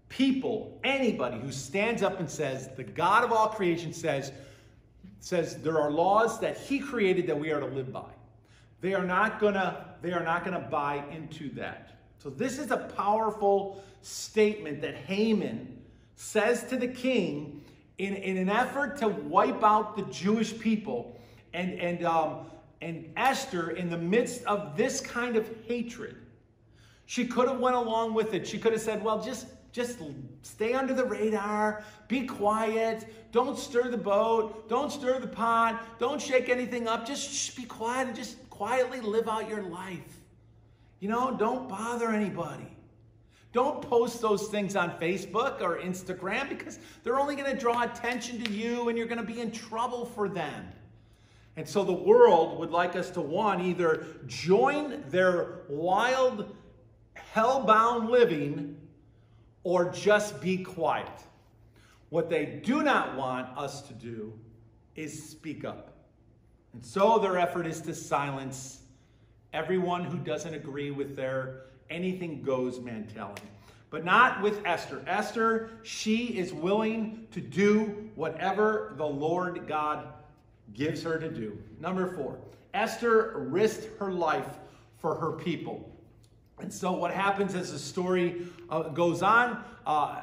people, 0.09 0.77
anybody 0.83 1.39
who 1.39 1.51
stands 1.51 2.03
up 2.03 2.19
and 2.19 2.29
says, 2.29 2.69
the 2.75 2.83
God 2.83 3.23
of 3.23 3.31
all 3.31 3.47
creation 3.47 3.93
says, 3.93 4.33
says 5.21 5.55
there 5.61 5.79
are 5.79 5.89
laws 5.89 6.39
that 6.41 6.57
he 6.57 6.79
created 6.79 7.27
that 7.27 7.39
we 7.39 7.51
are 7.51 7.61
to 7.61 7.65
live 7.65 7.93
by. 7.93 8.11
They 8.81 8.93
are 8.93 9.05
not 9.05 9.39
gonna, 9.39 9.95
they 10.01 10.11
are 10.11 10.23
not 10.23 10.43
gonna 10.43 10.67
buy 10.69 11.03
into 11.11 11.49
that. 11.51 11.97
So 12.19 12.29
this 12.29 12.59
is 12.59 12.71
a 12.71 12.77
powerful 12.77 13.81
statement 14.01 14.81
that 14.81 14.95
Haman 14.95 15.79
says 16.15 16.63
to 16.65 16.75
the 16.75 16.87
king 16.87 17.60
in, 18.01 18.15
in 18.15 18.37
an 18.37 18.49
effort 18.49 18.97
to 18.97 19.07
wipe 19.07 19.63
out 19.63 19.95
the 19.95 20.03
Jewish 20.03 20.57
people. 20.57 21.19
And, 21.53 21.73
and 21.79 22.05
um, 22.05 22.45
and 22.81 23.13
Esther, 23.15 23.71
in 23.71 23.89
the 23.89 23.97
midst 23.97 24.43
of 24.45 24.75
this 24.75 25.01
kind 25.01 25.35
of 25.35 25.47
hatred, 25.67 26.15
she 27.05 27.25
could 27.25 27.47
have 27.47 27.59
went 27.59 27.75
along 27.75 28.13
with 28.13 28.33
it. 28.33 28.47
She 28.47 28.57
could 28.57 28.71
have 28.71 28.81
said, 28.81 29.03
well, 29.03 29.21
just, 29.21 29.47
just 29.71 29.99
stay 30.41 30.73
under 30.73 30.93
the 30.93 31.05
radar, 31.05 31.83
be 32.07 32.25
quiet, 32.25 33.05
don't 33.31 33.57
stir 33.57 33.89
the 33.89 33.97
boat, 33.97 34.67
don't 34.67 34.91
stir 34.91 35.19
the 35.19 35.27
pot, 35.27 35.99
don't 35.99 36.19
shake 36.19 36.49
anything 36.49 36.87
up, 36.87 37.05
just 37.05 37.55
be 37.55 37.63
quiet 37.63 38.07
and 38.07 38.15
just 38.15 38.49
quietly 38.49 38.99
live 38.99 39.27
out 39.27 39.47
your 39.47 39.63
life. 39.63 39.99
You 40.99 41.09
know, 41.09 41.35
don't 41.37 41.69
bother 41.69 42.09
anybody. 42.09 42.77
Don't 43.53 43.81
post 43.81 44.21
those 44.21 44.47
things 44.47 44.75
on 44.75 44.91
Facebook 44.99 45.61
or 45.61 45.79
Instagram 45.79 46.47
because 46.47 46.79
they're 47.03 47.19
only 47.19 47.35
going 47.35 47.51
to 47.51 47.59
draw 47.59 47.83
attention 47.83 48.41
to 48.43 48.51
you 48.51 48.87
and 48.87 48.97
you're 48.97 49.07
going 49.07 49.19
to 49.19 49.33
be 49.33 49.41
in 49.41 49.51
trouble 49.51 50.05
for 50.05 50.29
them. 50.29 50.67
And 51.57 51.67
so 51.67 51.83
the 51.83 51.91
world 51.91 52.57
would 52.59 52.71
like 52.71 52.95
us 52.95 53.09
to 53.11 53.21
one, 53.21 53.61
either 53.61 54.05
join 54.25 55.03
their 55.09 55.63
wild, 55.67 56.55
hell-bound 57.13 58.09
living 58.09 58.77
or 59.63 59.89
just 59.89 60.39
be 60.39 60.63
quiet. 60.63 61.11
What 62.09 62.29
they 62.29 62.45
do 62.45 62.83
not 62.83 63.17
want 63.17 63.57
us 63.57 63.81
to 63.83 63.93
do 63.93 64.33
is 64.95 65.29
speak 65.29 65.65
up. 65.65 65.93
And 66.73 66.85
so 66.85 67.19
their 67.19 67.37
effort 67.37 67.67
is 67.67 67.81
to 67.81 67.93
silence 67.93 68.79
everyone 69.51 70.05
who 70.05 70.17
doesn't 70.17 70.53
agree 70.53 70.91
with 70.91 71.17
their 71.17 71.63
anything 71.91 72.41
goes 72.41 72.79
mentality. 72.79 73.43
But 73.91 74.05
not 74.05 74.41
with 74.41 74.65
Esther. 74.65 75.03
Esther, 75.05 75.69
she 75.83 76.37
is 76.37 76.53
willing 76.53 77.27
to 77.31 77.41
do 77.41 78.09
whatever 78.15 78.93
the 78.95 79.05
Lord 79.05 79.67
God 79.67 80.07
gives 80.73 81.03
her 81.03 81.19
to 81.19 81.29
do. 81.29 81.57
Number 81.79 82.07
four, 82.15 82.37
Esther 82.73 83.33
risked 83.35 83.89
her 83.99 84.11
life 84.11 84.47
for 84.97 85.15
her 85.15 85.33
people. 85.33 85.91
And 86.59 86.71
so, 86.71 86.93
what 86.93 87.11
happens 87.11 87.53
as 87.53 87.73
the 87.73 87.79
story 87.79 88.47
uh, 88.69 88.83
goes 88.83 89.21
on, 89.21 89.61
uh, 89.85 90.21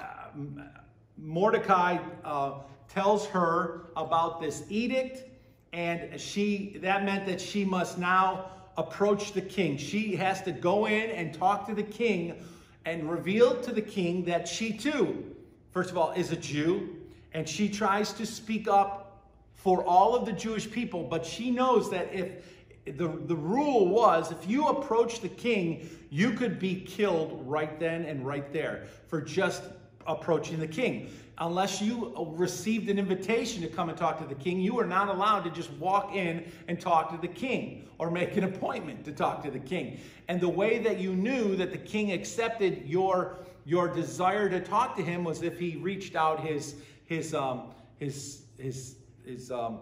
Mordecai 1.18 1.98
uh, 2.24 2.60
tells 2.88 3.26
her 3.26 3.82
about 3.96 4.40
this 4.40 4.64
edict, 4.70 5.28
and 5.72 6.18
she 6.18 6.78
that 6.80 7.04
meant 7.04 7.26
that 7.26 7.40
she 7.40 7.64
must 7.64 7.98
now 7.98 8.50
approach 8.78 9.32
the 9.32 9.42
king. 9.42 9.76
She 9.76 10.16
has 10.16 10.40
to 10.42 10.52
go 10.52 10.86
in 10.86 11.10
and 11.10 11.34
talk 11.34 11.66
to 11.66 11.74
the 11.74 11.82
king 11.82 12.42
and 12.86 13.10
reveal 13.10 13.60
to 13.60 13.72
the 13.72 13.82
king 13.82 14.24
that 14.24 14.48
she 14.48 14.72
too, 14.72 15.34
first 15.72 15.90
of 15.90 15.98
all, 15.98 16.12
is 16.12 16.32
a 16.32 16.36
Jew, 16.36 16.96
and 17.34 17.46
she 17.46 17.68
tries 17.68 18.12
to 18.14 18.24
speak 18.24 18.68
up 18.68 19.26
for 19.56 19.84
all 19.84 20.14
of 20.14 20.24
the 20.24 20.32
Jewish 20.32 20.70
people, 20.70 21.02
but 21.02 21.26
she 21.26 21.50
knows 21.50 21.90
that 21.90 22.08
if 22.14 22.56
the, 22.96 23.08
the 23.08 23.36
rule 23.36 23.88
was 23.88 24.30
if 24.30 24.48
you 24.48 24.68
approach 24.68 25.20
the 25.20 25.28
king, 25.28 25.90
you 26.08 26.32
could 26.32 26.58
be 26.58 26.80
killed 26.80 27.42
right 27.44 27.78
then 27.78 28.04
and 28.04 28.24
right 28.24 28.50
there 28.52 28.86
for 29.08 29.20
just 29.20 29.64
approaching 30.06 30.58
the 30.58 30.66
king. 30.66 31.10
Unless 31.40 31.80
you 31.80 32.12
received 32.36 32.88
an 32.88 32.98
invitation 32.98 33.62
to 33.62 33.68
come 33.68 33.88
and 33.88 33.96
talk 33.96 34.18
to 34.18 34.26
the 34.26 34.34
king, 34.34 34.60
you 34.60 34.78
are 34.80 34.86
not 34.86 35.08
allowed 35.08 35.44
to 35.44 35.50
just 35.50 35.70
walk 35.74 36.14
in 36.14 36.50
and 36.66 36.80
talk 36.80 37.10
to 37.12 37.18
the 37.20 37.32
king 37.32 37.88
or 37.98 38.10
make 38.10 38.36
an 38.36 38.44
appointment 38.44 39.04
to 39.04 39.12
talk 39.12 39.44
to 39.44 39.50
the 39.50 39.58
king. 39.58 40.00
And 40.26 40.40
the 40.40 40.48
way 40.48 40.78
that 40.80 40.98
you 40.98 41.14
knew 41.14 41.54
that 41.56 41.70
the 41.70 41.78
king 41.78 42.10
accepted 42.12 42.86
your, 42.86 43.36
your 43.64 43.88
desire 43.88 44.48
to 44.48 44.60
talk 44.60 44.96
to 44.96 45.02
him 45.02 45.22
was 45.22 45.42
if 45.42 45.58
he 45.58 45.76
reached 45.76 46.16
out 46.16 46.44
his, 46.44 46.74
his, 47.04 47.34
um, 47.34 47.70
his, 47.98 48.42
his 48.58 48.96
his 49.28 49.50
um, 49.50 49.80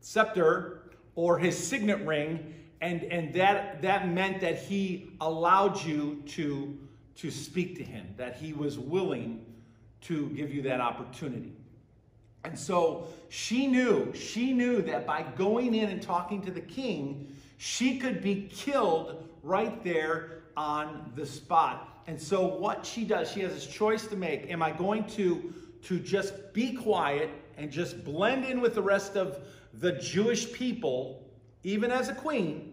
scepter 0.00 0.82
or 1.14 1.38
his 1.38 1.58
signet 1.58 2.06
ring, 2.06 2.54
and, 2.80 3.02
and 3.04 3.34
that, 3.34 3.82
that 3.82 4.08
meant 4.08 4.40
that 4.40 4.58
he 4.58 5.10
allowed 5.20 5.82
you 5.82 6.22
to, 6.26 6.78
to 7.16 7.30
speak 7.30 7.76
to 7.76 7.82
him, 7.82 8.06
that 8.16 8.36
he 8.36 8.52
was 8.52 8.78
willing 8.78 9.44
to 10.02 10.28
give 10.30 10.52
you 10.52 10.62
that 10.62 10.80
opportunity. 10.80 11.52
And 12.44 12.58
so 12.58 13.08
she 13.28 13.66
knew, 13.66 14.12
she 14.14 14.52
knew 14.52 14.80
that 14.82 15.06
by 15.06 15.22
going 15.36 15.74
in 15.74 15.90
and 15.90 16.00
talking 16.00 16.40
to 16.42 16.50
the 16.50 16.60
king, 16.60 17.34
she 17.56 17.98
could 17.98 18.22
be 18.22 18.48
killed 18.52 19.28
right 19.42 19.82
there 19.82 20.42
on 20.56 21.12
the 21.14 21.26
spot. 21.26 22.02
And 22.06 22.20
so 22.20 22.46
what 22.46 22.86
she 22.86 23.04
does, 23.04 23.30
she 23.30 23.40
has 23.40 23.52
this 23.52 23.66
choice 23.66 24.06
to 24.06 24.16
make. 24.16 24.50
Am 24.50 24.62
I 24.62 24.70
going 24.70 25.04
to, 25.08 25.52
to 25.82 25.98
just 25.98 26.52
be 26.52 26.72
quiet 26.72 27.30
and 27.56 27.70
just 27.70 28.04
blend 28.04 28.44
in 28.44 28.60
with 28.60 28.74
the 28.74 28.82
rest 28.82 29.16
of 29.16 29.40
the 29.74 29.92
Jewish 29.92 30.52
people, 30.52 31.28
even 31.64 31.90
as 31.90 32.08
a 32.08 32.14
queen, 32.14 32.72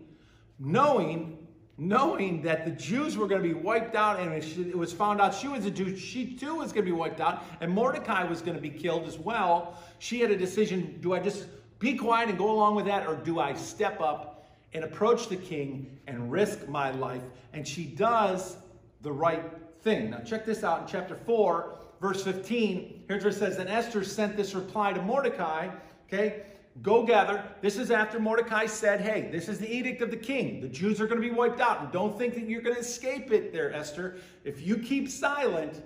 knowing 0.60 1.45
knowing 1.78 2.42
that 2.44 2.66
the 2.66 2.72
Jews 2.72 3.18
were 3.18 3.28
going 3.28 3.42
to 3.42 3.48
be 3.48 3.54
wiped 3.54 3.96
out, 3.96 4.20
and 4.20 4.34
it 4.34 4.78
was 4.78 4.94
found 4.94 5.20
out 5.20 5.34
she 5.34 5.48
was 5.48 5.66
a 5.66 5.72
Jew, 5.72 5.96
she 5.98 6.34
too 6.34 6.56
was 6.56 6.72
going 6.72 6.86
to 6.86 6.92
be 6.92 6.98
wiped 6.98 7.20
out, 7.20 7.44
and 7.60 7.72
Mordecai 7.72 8.24
was 8.24 8.42
going 8.42 8.56
to 8.56 8.62
be 8.62 8.70
killed 8.70 9.08
as 9.08 9.18
well. 9.18 9.78
She 10.00 10.20
had 10.20 10.32
a 10.32 10.38
decision 10.38 10.98
do 11.02 11.14
I 11.14 11.20
just 11.20 11.46
be 11.80 11.96
quiet 11.96 12.30
and 12.30 12.38
go 12.38 12.52
along 12.52 12.76
with 12.76 12.86
that, 12.86 13.08
or 13.08 13.16
do 13.16 13.40
I 13.40 13.54
step 13.54 14.00
up 14.00 14.48
and 14.74 14.84
approach 14.84 15.28
the 15.28 15.36
king 15.36 15.98
and 16.08 16.32
risk 16.32 16.68
my 16.68 16.92
life? 16.92 17.24
And 17.54 17.68
she 17.68 17.86
does 17.86 18.58
the 19.02 19.12
right 19.12 19.44
thing. 19.82 20.12
Now, 20.12 20.20
check 20.20 20.46
this 20.46 20.64
out 20.64 20.82
in 20.82 20.88
chapter 20.88 21.16
4 21.16 21.76
verse 22.02 22.24
15, 22.24 23.04
here's 23.08 23.24
where 23.24 23.32
it 23.32 23.36
says, 23.36 23.58
Then 23.58 23.68
Esther 23.68 24.04
sent 24.04 24.38
this 24.38 24.54
reply 24.54 24.94
to 24.94 25.02
Mordecai, 25.02 25.70
okay? 26.08 26.44
Go 26.82 27.04
gather. 27.04 27.44
This 27.62 27.78
is 27.78 27.90
after 27.90 28.20
Mordecai 28.20 28.66
said, 28.66 29.00
Hey, 29.00 29.30
this 29.32 29.48
is 29.48 29.60
the 29.60 29.74
edict 29.74 30.02
of 30.02 30.12
the 30.12 30.18
king. 30.18 30.60
The 30.60 30.68
Jews 30.68 31.00
are 31.00 31.08
going 31.08 31.22
to 31.22 31.28
be 31.28 31.34
wiped 31.34 31.62
out. 31.62 31.82
And 31.82 31.92
don't 31.92 32.18
think 32.18 32.34
that 32.36 32.50
you're 32.50 32.62
going 32.62 32.76
to 32.76 32.82
escape 32.82 33.32
it 33.32 33.54
there, 33.54 33.74
Esther. 33.74 34.18
If 34.44 34.62
you 34.66 34.78
keep 34.78 35.10
silent, 35.10 35.82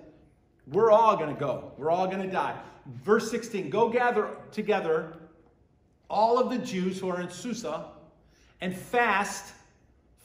we're 0.66 0.90
all 0.90 1.16
going 1.16 1.32
to 1.32 1.38
go. 1.38 1.72
We're 1.78 1.90
all 1.90 2.06
going 2.06 2.22
to 2.22 2.30
die. 2.30 2.58
Verse 3.04 3.30
16 3.30 3.70
Go 3.70 3.88
gather 3.88 4.30
together 4.50 5.16
all 6.08 6.40
of 6.40 6.50
the 6.50 6.58
Jews 6.58 6.98
who 6.98 7.08
are 7.08 7.20
in 7.20 7.30
Susa 7.30 7.86
and 8.60 8.76
fast 8.76 9.54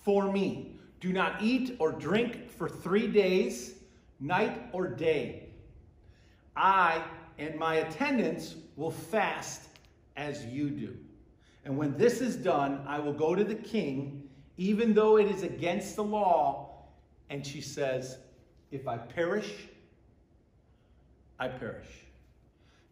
for 0.04 0.32
me. 0.32 0.72
Do 1.00 1.14
not 1.14 1.44
eat 1.44 1.76
or 1.78 1.92
drink 1.92 2.50
for 2.50 2.68
three 2.68 3.08
days, 3.08 3.76
night 4.20 4.64
or 4.72 4.88
day. 4.88 5.44
I 6.56 7.04
and 7.38 7.56
my 7.56 7.76
attendants 7.76 8.56
will 8.76 8.92
fast 8.92 9.68
as 10.16 10.46
you 10.46 10.70
do. 10.70 10.96
And 11.66 11.78
when 11.78 11.98
this 11.98 12.22
is 12.22 12.36
done, 12.36 12.84
I 12.88 13.00
will 13.00 13.14
go 13.14 13.36
to 13.36 13.44
the 13.44 13.56
king, 13.56 14.30
even 14.58 14.94
though 14.94 15.18
it 15.18 15.28
is 15.28 15.44
against 15.44 15.96
the 15.96 16.04
law. 16.04 16.86
And 17.30 17.46
she 17.46 17.62
says, 17.62 18.18
If 18.72 18.88
I 18.88 18.98
perish, 18.98 19.52
I 21.40 21.48
perish. 21.48 21.88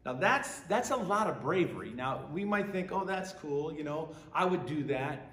Now 0.05 0.13
that's 0.13 0.59
that's 0.62 0.89
a 0.89 0.95
lot 0.95 1.27
of 1.27 1.41
bravery. 1.41 1.91
Now 1.91 2.27
we 2.33 2.43
might 2.43 2.71
think, 2.71 2.91
oh, 2.91 3.05
that's 3.05 3.31
cool, 3.33 3.73
you 3.73 3.83
know, 3.83 4.09
I 4.33 4.45
would 4.45 4.65
do 4.65 4.83
that. 4.86 5.29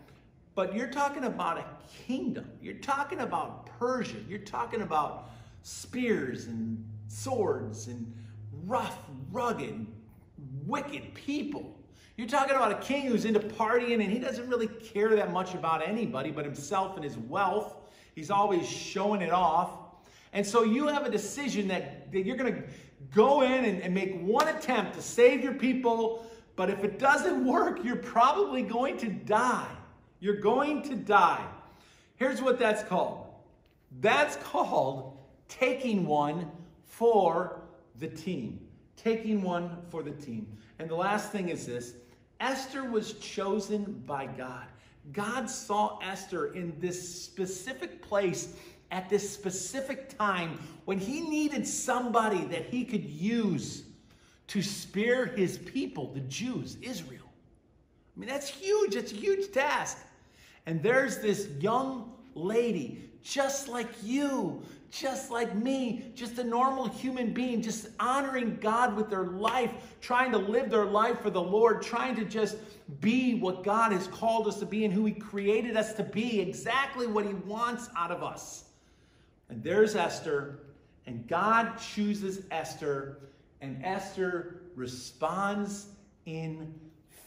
But 0.54 0.74
you're 0.74 0.88
talking 0.88 1.24
about 1.24 1.58
a 1.58 1.64
kingdom. 2.06 2.50
You're 2.60 2.74
talking 2.74 3.20
about 3.20 3.66
Persia. 3.78 4.18
You're 4.28 4.40
talking 4.40 4.82
about 4.82 5.30
spears 5.62 6.46
and 6.46 6.84
swords 7.08 7.86
and 7.86 8.12
rough, 8.66 8.98
rugged, 9.32 9.86
wicked 10.66 11.14
people. 11.14 11.76
You're 12.16 12.28
talking 12.28 12.54
about 12.54 12.72
a 12.72 12.78
king 12.84 13.06
who's 13.06 13.24
into 13.24 13.40
partying 13.40 14.02
and 14.02 14.12
he 14.12 14.18
doesn't 14.18 14.48
really 14.48 14.66
care 14.66 15.14
that 15.16 15.32
much 15.32 15.54
about 15.54 15.86
anybody 15.86 16.30
but 16.30 16.44
himself 16.44 16.96
and 16.96 17.04
his 17.04 17.16
wealth. 17.16 17.76
He's 18.14 18.30
always 18.30 18.68
showing 18.68 19.22
it 19.22 19.32
off. 19.32 19.78
And 20.32 20.46
so 20.46 20.62
you 20.62 20.86
have 20.88 21.06
a 21.06 21.10
decision 21.10 21.68
that, 21.68 22.12
that 22.12 22.24
you're 22.24 22.36
going 22.36 22.54
to 22.54 22.62
go 23.14 23.42
in 23.42 23.64
and, 23.64 23.82
and 23.82 23.94
make 23.94 24.20
one 24.20 24.48
attempt 24.48 24.94
to 24.94 25.02
save 25.02 25.42
your 25.42 25.54
people, 25.54 26.26
but 26.56 26.70
if 26.70 26.84
it 26.84 26.98
doesn't 26.98 27.44
work, 27.44 27.82
you're 27.82 27.96
probably 27.96 28.62
going 28.62 28.96
to 28.98 29.08
die. 29.08 29.70
You're 30.20 30.40
going 30.40 30.82
to 30.82 30.94
die. 30.94 31.44
Here's 32.16 32.42
what 32.42 32.58
that's 32.58 32.82
called 32.82 33.26
that's 34.00 34.36
called 34.36 35.18
taking 35.48 36.06
one 36.06 36.50
for 36.84 37.62
the 37.98 38.06
team. 38.06 38.60
Taking 38.96 39.42
one 39.42 39.78
for 39.90 40.02
the 40.02 40.12
team. 40.12 40.46
And 40.80 40.88
the 40.88 40.96
last 40.96 41.30
thing 41.30 41.50
is 41.50 41.66
this 41.66 41.92
Esther 42.40 42.84
was 42.84 43.12
chosen 43.18 44.02
by 44.06 44.24
God. 44.24 44.64
God 45.12 45.50
saw 45.50 45.98
Esther 45.98 46.54
in 46.54 46.74
this 46.80 47.22
specific 47.22 48.00
place 48.00 48.54
at 48.90 49.10
this 49.10 49.28
specific 49.28 50.16
time 50.16 50.58
when 50.86 50.98
he 50.98 51.20
needed 51.20 51.66
somebody 51.66 52.44
that 52.46 52.64
he 52.64 52.84
could 52.84 53.04
use 53.04 53.84
to 54.46 54.62
spare 54.62 55.26
his 55.26 55.58
people, 55.58 56.12
the 56.14 56.20
Jews, 56.20 56.78
Israel. 56.80 57.28
I 58.16 58.20
mean, 58.20 58.28
that's 58.28 58.48
huge. 58.48 58.96
It's 58.96 59.12
a 59.12 59.16
huge 59.16 59.52
task. 59.52 59.98
And 60.64 60.82
there's 60.82 61.18
this 61.18 61.46
young 61.60 62.10
lady, 62.34 63.10
just 63.22 63.68
like 63.68 63.88
you, 64.02 64.62
just 64.90 65.30
like 65.30 65.54
me, 65.54 66.10
just 66.14 66.38
a 66.38 66.44
normal 66.44 66.88
human 66.88 67.32
being, 67.32 67.62
just 67.62 67.88
honoring 68.00 68.58
God 68.60 68.96
with 68.96 69.08
their 69.08 69.26
life, 69.26 69.70
trying 70.00 70.32
to 70.32 70.38
live 70.38 70.68
their 70.70 70.84
life 70.84 71.20
for 71.20 71.30
the 71.30 71.40
Lord, 71.40 71.82
trying 71.82 72.16
to 72.16 72.24
just 72.24 72.56
be 73.00 73.34
what 73.34 73.62
God 73.62 73.92
has 73.92 74.08
called 74.08 74.48
us 74.48 74.58
to 74.58 74.66
be 74.66 74.84
and 74.84 74.92
who 74.92 75.04
He 75.04 75.12
created 75.12 75.76
us 75.76 75.92
to 75.94 76.02
be, 76.02 76.40
exactly 76.40 77.06
what 77.06 77.24
He 77.24 77.34
wants 77.34 77.88
out 77.96 78.10
of 78.10 78.22
us. 78.22 78.64
And 79.48 79.62
there's 79.62 79.94
Esther, 79.94 80.60
and 81.06 81.26
God 81.28 81.78
chooses 81.78 82.44
Esther, 82.50 83.18
and 83.60 83.84
Esther 83.84 84.62
responds 84.74 85.86
in 86.26 86.74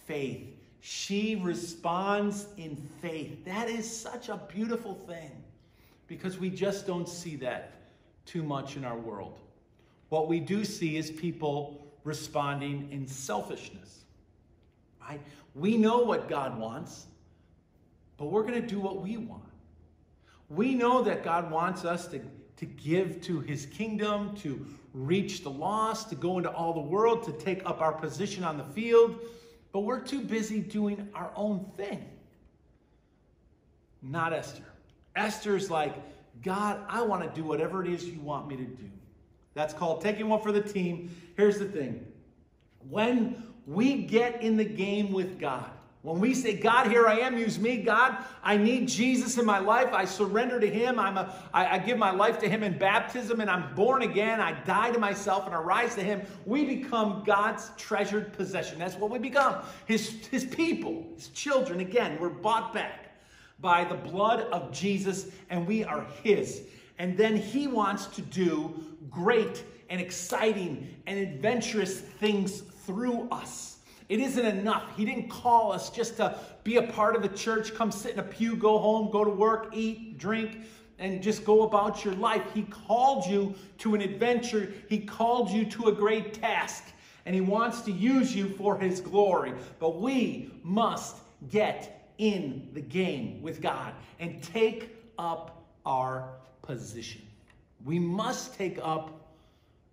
faith. 0.05 0.52
She 0.85 1.37
responds 1.37 2.47
in 2.57 2.75
faith. 3.01 3.45
That 3.45 3.69
is 3.69 3.89
such 3.89 4.27
a 4.27 4.41
beautiful 4.53 4.95
thing 5.07 5.31
because 6.07 6.37
we 6.37 6.49
just 6.49 6.85
don't 6.85 7.07
see 7.07 7.37
that 7.37 7.71
too 8.25 8.43
much 8.43 8.75
in 8.75 8.83
our 8.83 8.97
world. 8.97 9.39
What 10.09 10.27
we 10.27 10.41
do 10.41 10.65
see 10.65 10.97
is 10.97 11.09
people 11.09 11.87
responding 12.03 12.89
in 12.91 13.07
selfishness. 13.07 14.01
Right? 15.07 15.21
We 15.55 15.77
know 15.77 15.99
what 15.99 16.27
God 16.27 16.59
wants, 16.59 17.05
but 18.17 18.25
we're 18.25 18.43
going 18.43 18.61
to 18.61 18.67
do 18.67 18.81
what 18.81 19.01
we 19.01 19.15
want. 19.15 19.41
We 20.49 20.75
know 20.75 21.01
that 21.03 21.23
God 21.23 21.49
wants 21.49 21.85
us 21.85 22.07
to, 22.07 22.19
to 22.57 22.65
give 22.65 23.21
to 23.21 23.39
his 23.39 23.67
kingdom, 23.67 24.35
to 24.41 24.65
reach 24.93 25.43
the 25.43 25.49
lost, 25.49 26.09
to 26.09 26.15
go 26.15 26.39
into 26.39 26.51
all 26.51 26.73
the 26.73 26.81
world, 26.81 27.23
to 27.23 27.31
take 27.31 27.65
up 27.65 27.79
our 27.79 27.93
position 27.93 28.43
on 28.43 28.57
the 28.57 28.65
field, 28.65 29.17
but 29.73 29.81
we're 29.81 29.99
too 29.99 30.21
busy 30.21 30.61
doing 30.61 31.09
our 31.13 31.31
own 31.35 31.65
thing. 31.75 32.07
Not 34.01 34.31
Esther. 34.31 34.63
Esther's 35.15 35.69
like, 35.69 35.95
God, 36.41 36.79
I 36.87 37.01
want 37.01 37.23
to 37.23 37.29
do 37.29 37.45
whatever 37.45 37.83
it 37.83 37.91
is 37.91 38.05
you 38.05 38.19
want 38.19 38.47
me 38.47 38.55
to 38.55 38.63
do. 38.63 38.89
That's 39.55 39.73
called 39.73 40.01
taking 40.01 40.29
one 40.29 40.41
for 40.41 40.51
the 40.51 40.61
team. 40.61 41.15
Here's 41.35 41.59
the 41.59 41.65
thing 41.65 42.05
when 42.89 43.43
we 43.65 44.03
get 44.03 44.41
in 44.41 44.57
the 44.57 44.65
game 44.65 45.11
with 45.11 45.39
God, 45.39 45.71
when 46.03 46.19
we 46.19 46.33
say, 46.33 46.53
God, 46.53 46.91
here 46.91 47.07
I 47.07 47.19
am, 47.19 47.37
use 47.37 47.57
me, 47.57 47.77
God, 47.77 48.17
I 48.43 48.57
need 48.57 48.89
Jesus 48.89 49.37
in 49.37 49.45
my 49.45 49.59
life. 49.59 49.93
I 49.93 50.03
surrender 50.03 50.59
to 50.59 50.69
Him. 50.69 50.99
I'm 50.99 51.17
a, 51.17 51.33
I, 51.53 51.75
I 51.75 51.79
give 51.79 51.97
my 51.97 52.11
life 52.11 52.39
to 52.39 52.49
Him 52.49 52.61
in 52.61 52.77
baptism, 52.77 53.39
and 53.39 53.49
I'm 53.49 53.73
born 53.73 54.01
again. 54.01 54.41
I 54.41 54.51
die 54.65 54.91
to 54.91 54.99
myself 54.99 55.45
and 55.45 55.55
I 55.55 55.59
rise 55.59 55.95
to 55.95 56.03
Him. 56.03 56.21
We 56.45 56.65
become 56.65 57.23
God's 57.25 57.71
treasured 57.77 58.33
possession. 58.33 58.79
That's 58.79 58.95
what 58.95 59.11
we 59.11 59.17
become. 59.17 59.63
His, 59.85 60.27
his 60.27 60.43
people, 60.43 61.07
His 61.15 61.29
children. 61.29 61.79
Again, 61.79 62.17
we're 62.19 62.27
bought 62.27 62.73
back 62.73 63.15
by 63.61 63.85
the 63.85 63.95
blood 63.95 64.41
of 64.51 64.73
Jesus, 64.73 65.27
and 65.49 65.65
we 65.65 65.85
are 65.85 66.05
His. 66.21 66.63
And 66.99 67.17
then 67.17 67.37
He 67.37 67.67
wants 67.67 68.07
to 68.07 68.21
do 68.21 68.75
great 69.09 69.63
and 69.89 70.01
exciting 70.01 70.93
and 71.07 71.17
adventurous 71.17 72.01
things 72.01 72.59
through 72.59 73.29
us. 73.31 73.72
It 74.09 74.19
isn't 74.19 74.45
enough. 74.45 74.95
He 74.95 75.05
didn't 75.05 75.29
call 75.29 75.71
us 75.71 75.89
just 75.89 76.17
to 76.17 76.37
be 76.63 76.77
a 76.77 76.83
part 76.83 77.15
of 77.15 77.21
the 77.21 77.29
church, 77.29 77.73
come 77.73 77.91
sit 77.91 78.13
in 78.13 78.19
a 78.19 78.23
pew, 78.23 78.55
go 78.55 78.77
home, 78.77 79.11
go 79.11 79.23
to 79.23 79.29
work, 79.29 79.69
eat, 79.73 80.17
drink, 80.17 80.57
and 80.99 81.21
just 81.21 81.43
go 81.43 81.63
about 81.63 82.05
your 82.05 82.13
life. 82.15 82.43
He 82.53 82.63
called 82.63 83.25
you 83.25 83.55
to 83.79 83.95
an 83.95 84.01
adventure, 84.01 84.73
He 84.89 84.99
called 84.99 85.49
you 85.49 85.65
to 85.65 85.87
a 85.87 85.91
great 85.91 86.33
task, 86.33 86.85
and 87.25 87.33
He 87.33 87.41
wants 87.41 87.81
to 87.81 87.91
use 87.91 88.35
you 88.35 88.49
for 88.49 88.77
His 88.77 89.01
glory. 89.01 89.53
But 89.79 90.01
we 90.01 90.51
must 90.63 91.17
get 91.49 92.11
in 92.17 92.69
the 92.73 92.81
game 92.81 93.41
with 93.41 93.61
God 93.61 93.93
and 94.19 94.41
take 94.41 94.95
up 95.17 95.63
our 95.85 96.29
position. 96.61 97.21
We 97.83 97.99
must 97.99 98.55
take 98.55 98.79
up 98.81 99.19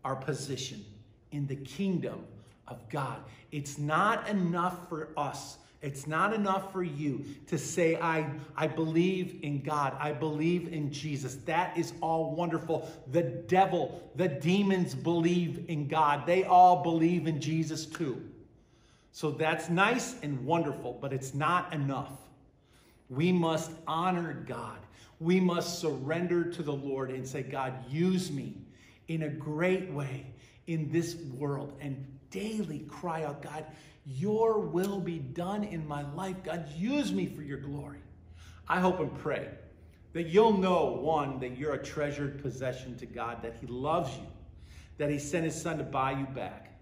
our 0.04 0.16
position 0.16 0.84
in 1.32 1.46
the 1.46 1.56
kingdom 1.56 2.24
of 2.70 2.88
God. 2.88 3.20
It's 3.52 3.78
not 3.78 4.28
enough 4.28 4.88
for 4.88 5.08
us. 5.16 5.58
It's 5.82 6.06
not 6.06 6.34
enough 6.34 6.72
for 6.72 6.82
you 6.82 7.24
to 7.46 7.56
say, 7.56 7.96
I, 7.96 8.30
I 8.54 8.66
believe 8.66 9.40
in 9.42 9.62
God. 9.62 9.96
I 9.98 10.12
believe 10.12 10.72
in 10.72 10.92
Jesus. 10.92 11.36
That 11.46 11.76
is 11.76 11.94
all 12.02 12.34
wonderful. 12.34 12.90
The 13.10 13.22
devil, 13.22 14.10
the 14.14 14.28
demons 14.28 14.94
believe 14.94 15.64
in 15.68 15.88
God. 15.88 16.26
They 16.26 16.44
all 16.44 16.82
believe 16.82 17.26
in 17.26 17.40
Jesus 17.40 17.86
too. 17.86 18.22
So 19.12 19.30
that's 19.30 19.70
nice 19.70 20.16
and 20.22 20.44
wonderful, 20.44 20.98
but 21.00 21.12
it's 21.14 21.34
not 21.34 21.72
enough. 21.72 22.12
We 23.08 23.32
must 23.32 23.70
honor 23.86 24.34
God. 24.46 24.78
We 25.18 25.40
must 25.40 25.80
surrender 25.80 26.44
to 26.44 26.62
the 26.62 26.72
Lord 26.72 27.10
and 27.10 27.26
say, 27.26 27.42
God, 27.42 27.74
use 27.90 28.30
me 28.30 28.54
in 29.08 29.22
a 29.22 29.28
great 29.28 29.90
way 29.90 30.26
in 30.66 30.90
this 30.92 31.16
world 31.36 31.76
and 31.80 32.06
daily 32.30 32.80
cry 32.88 33.24
out, 33.24 33.42
God, 33.42 33.66
your 34.06 34.60
will 34.60 35.00
be 35.00 35.18
done 35.18 35.64
in 35.64 35.86
my 35.86 36.02
life. 36.14 36.36
God, 36.42 36.68
use 36.76 37.12
me 37.12 37.26
for 37.26 37.42
your 37.42 37.58
glory. 37.58 38.00
I 38.68 38.80
hope 38.80 39.00
and 39.00 39.14
pray 39.18 39.48
that 40.12 40.24
you'll 40.24 40.56
know, 40.56 40.98
one, 41.00 41.38
that 41.40 41.56
you're 41.56 41.74
a 41.74 41.82
treasured 41.82 42.42
possession 42.42 42.96
to 42.96 43.06
God, 43.06 43.42
that 43.42 43.56
He 43.60 43.66
loves 43.66 44.14
you, 44.16 44.26
that 44.98 45.10
He 45.10 45.18
sent 45.18 45.44
His 45.44 45.60
Son 45.60 45.78
to 45.78 45.84
buy 45.84 46.12
you 46.12 46.26
back, 46.26 46.78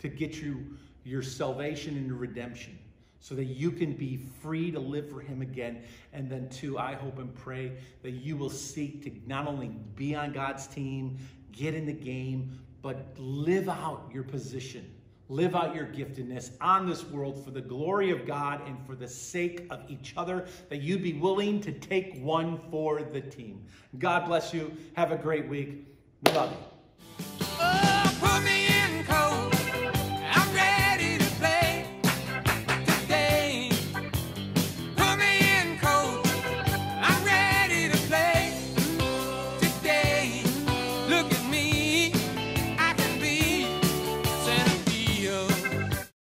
to 0.00 0.08
get 0.08 0.36
you 0.36 0.76
your 1.04 1.22
salvation 1.22 1.96
and 1.96 2.06
your 2.06 2.16
redemption, 2.16 2.78
so 3.20 3.34
that 3.34 3.44
you 3.44 3.70
can 3.70 3.92
be 3.92 4.16
free 4.42 4.70
to 4.70 4.80
live 4.80 5.08
for 5.08 5.20
Him 5.20 5.42
again. 5.42 5.82
And 6.12 6.28
then, 6.28 6.48
two, 6.48 6.78
I 6.78 6.94
hope 6.94 7.18
and 7.18 7.34
pray 7.34 7.72
that 8.02 8.12
you 8.12 8.36
will 8.36 8.50
seek 8.50 9.04
to 9.04 9.12
not 9.28 9.46
only 9.46 9.68
be 9.94 10.14
on 10.14 10.32
God's 10.32 10.66
team, 10.66 11.18
get 11.52 11.74
in 11.74 11.86
the 11.86 11.92
game, 11.92 12.58
but 12.84 13.16
live 13.16 13.70
out 13.70 14.10
your 14.12 14.22
position. 14.22 14.84
Live 15.30 15.56
out 15.56 15.74
your 15.74 15.86
giftedness 15.86 16.50
on 16.60 16.86
this 16.86 17.02
world 17.02 17.42
for 17.42 17.50
the 17.50 17.62
glory 17.62 18.10
of 18.10 18.26
God 18.26 18.60
and 18.68 18.76
for 18.86 18.94
the 18.94 19.08
sake 19.08 19.66
of 19.70 19.80
each 19.88 20.12
other, 20.18 20.46
that 20.68 20.82
you 20.82 20.98
be 20.98 21.14
willing 21.14 21.62
to 21.62 21.72
take 21.72 22.20
one 22.22 22.60
for 22.70 23.02
the 23.02 23.22
team. 23.22 23.64
God 23.98 24.26
bless 24.26 24.52
you. 24.52 24.70
Have 24.92 25.12
a 25.12 25.16
great 25.16 25.48
week. 25.48 25.86
We 26.26 26.32
love 26.34 26.52
you. 26.52 26.73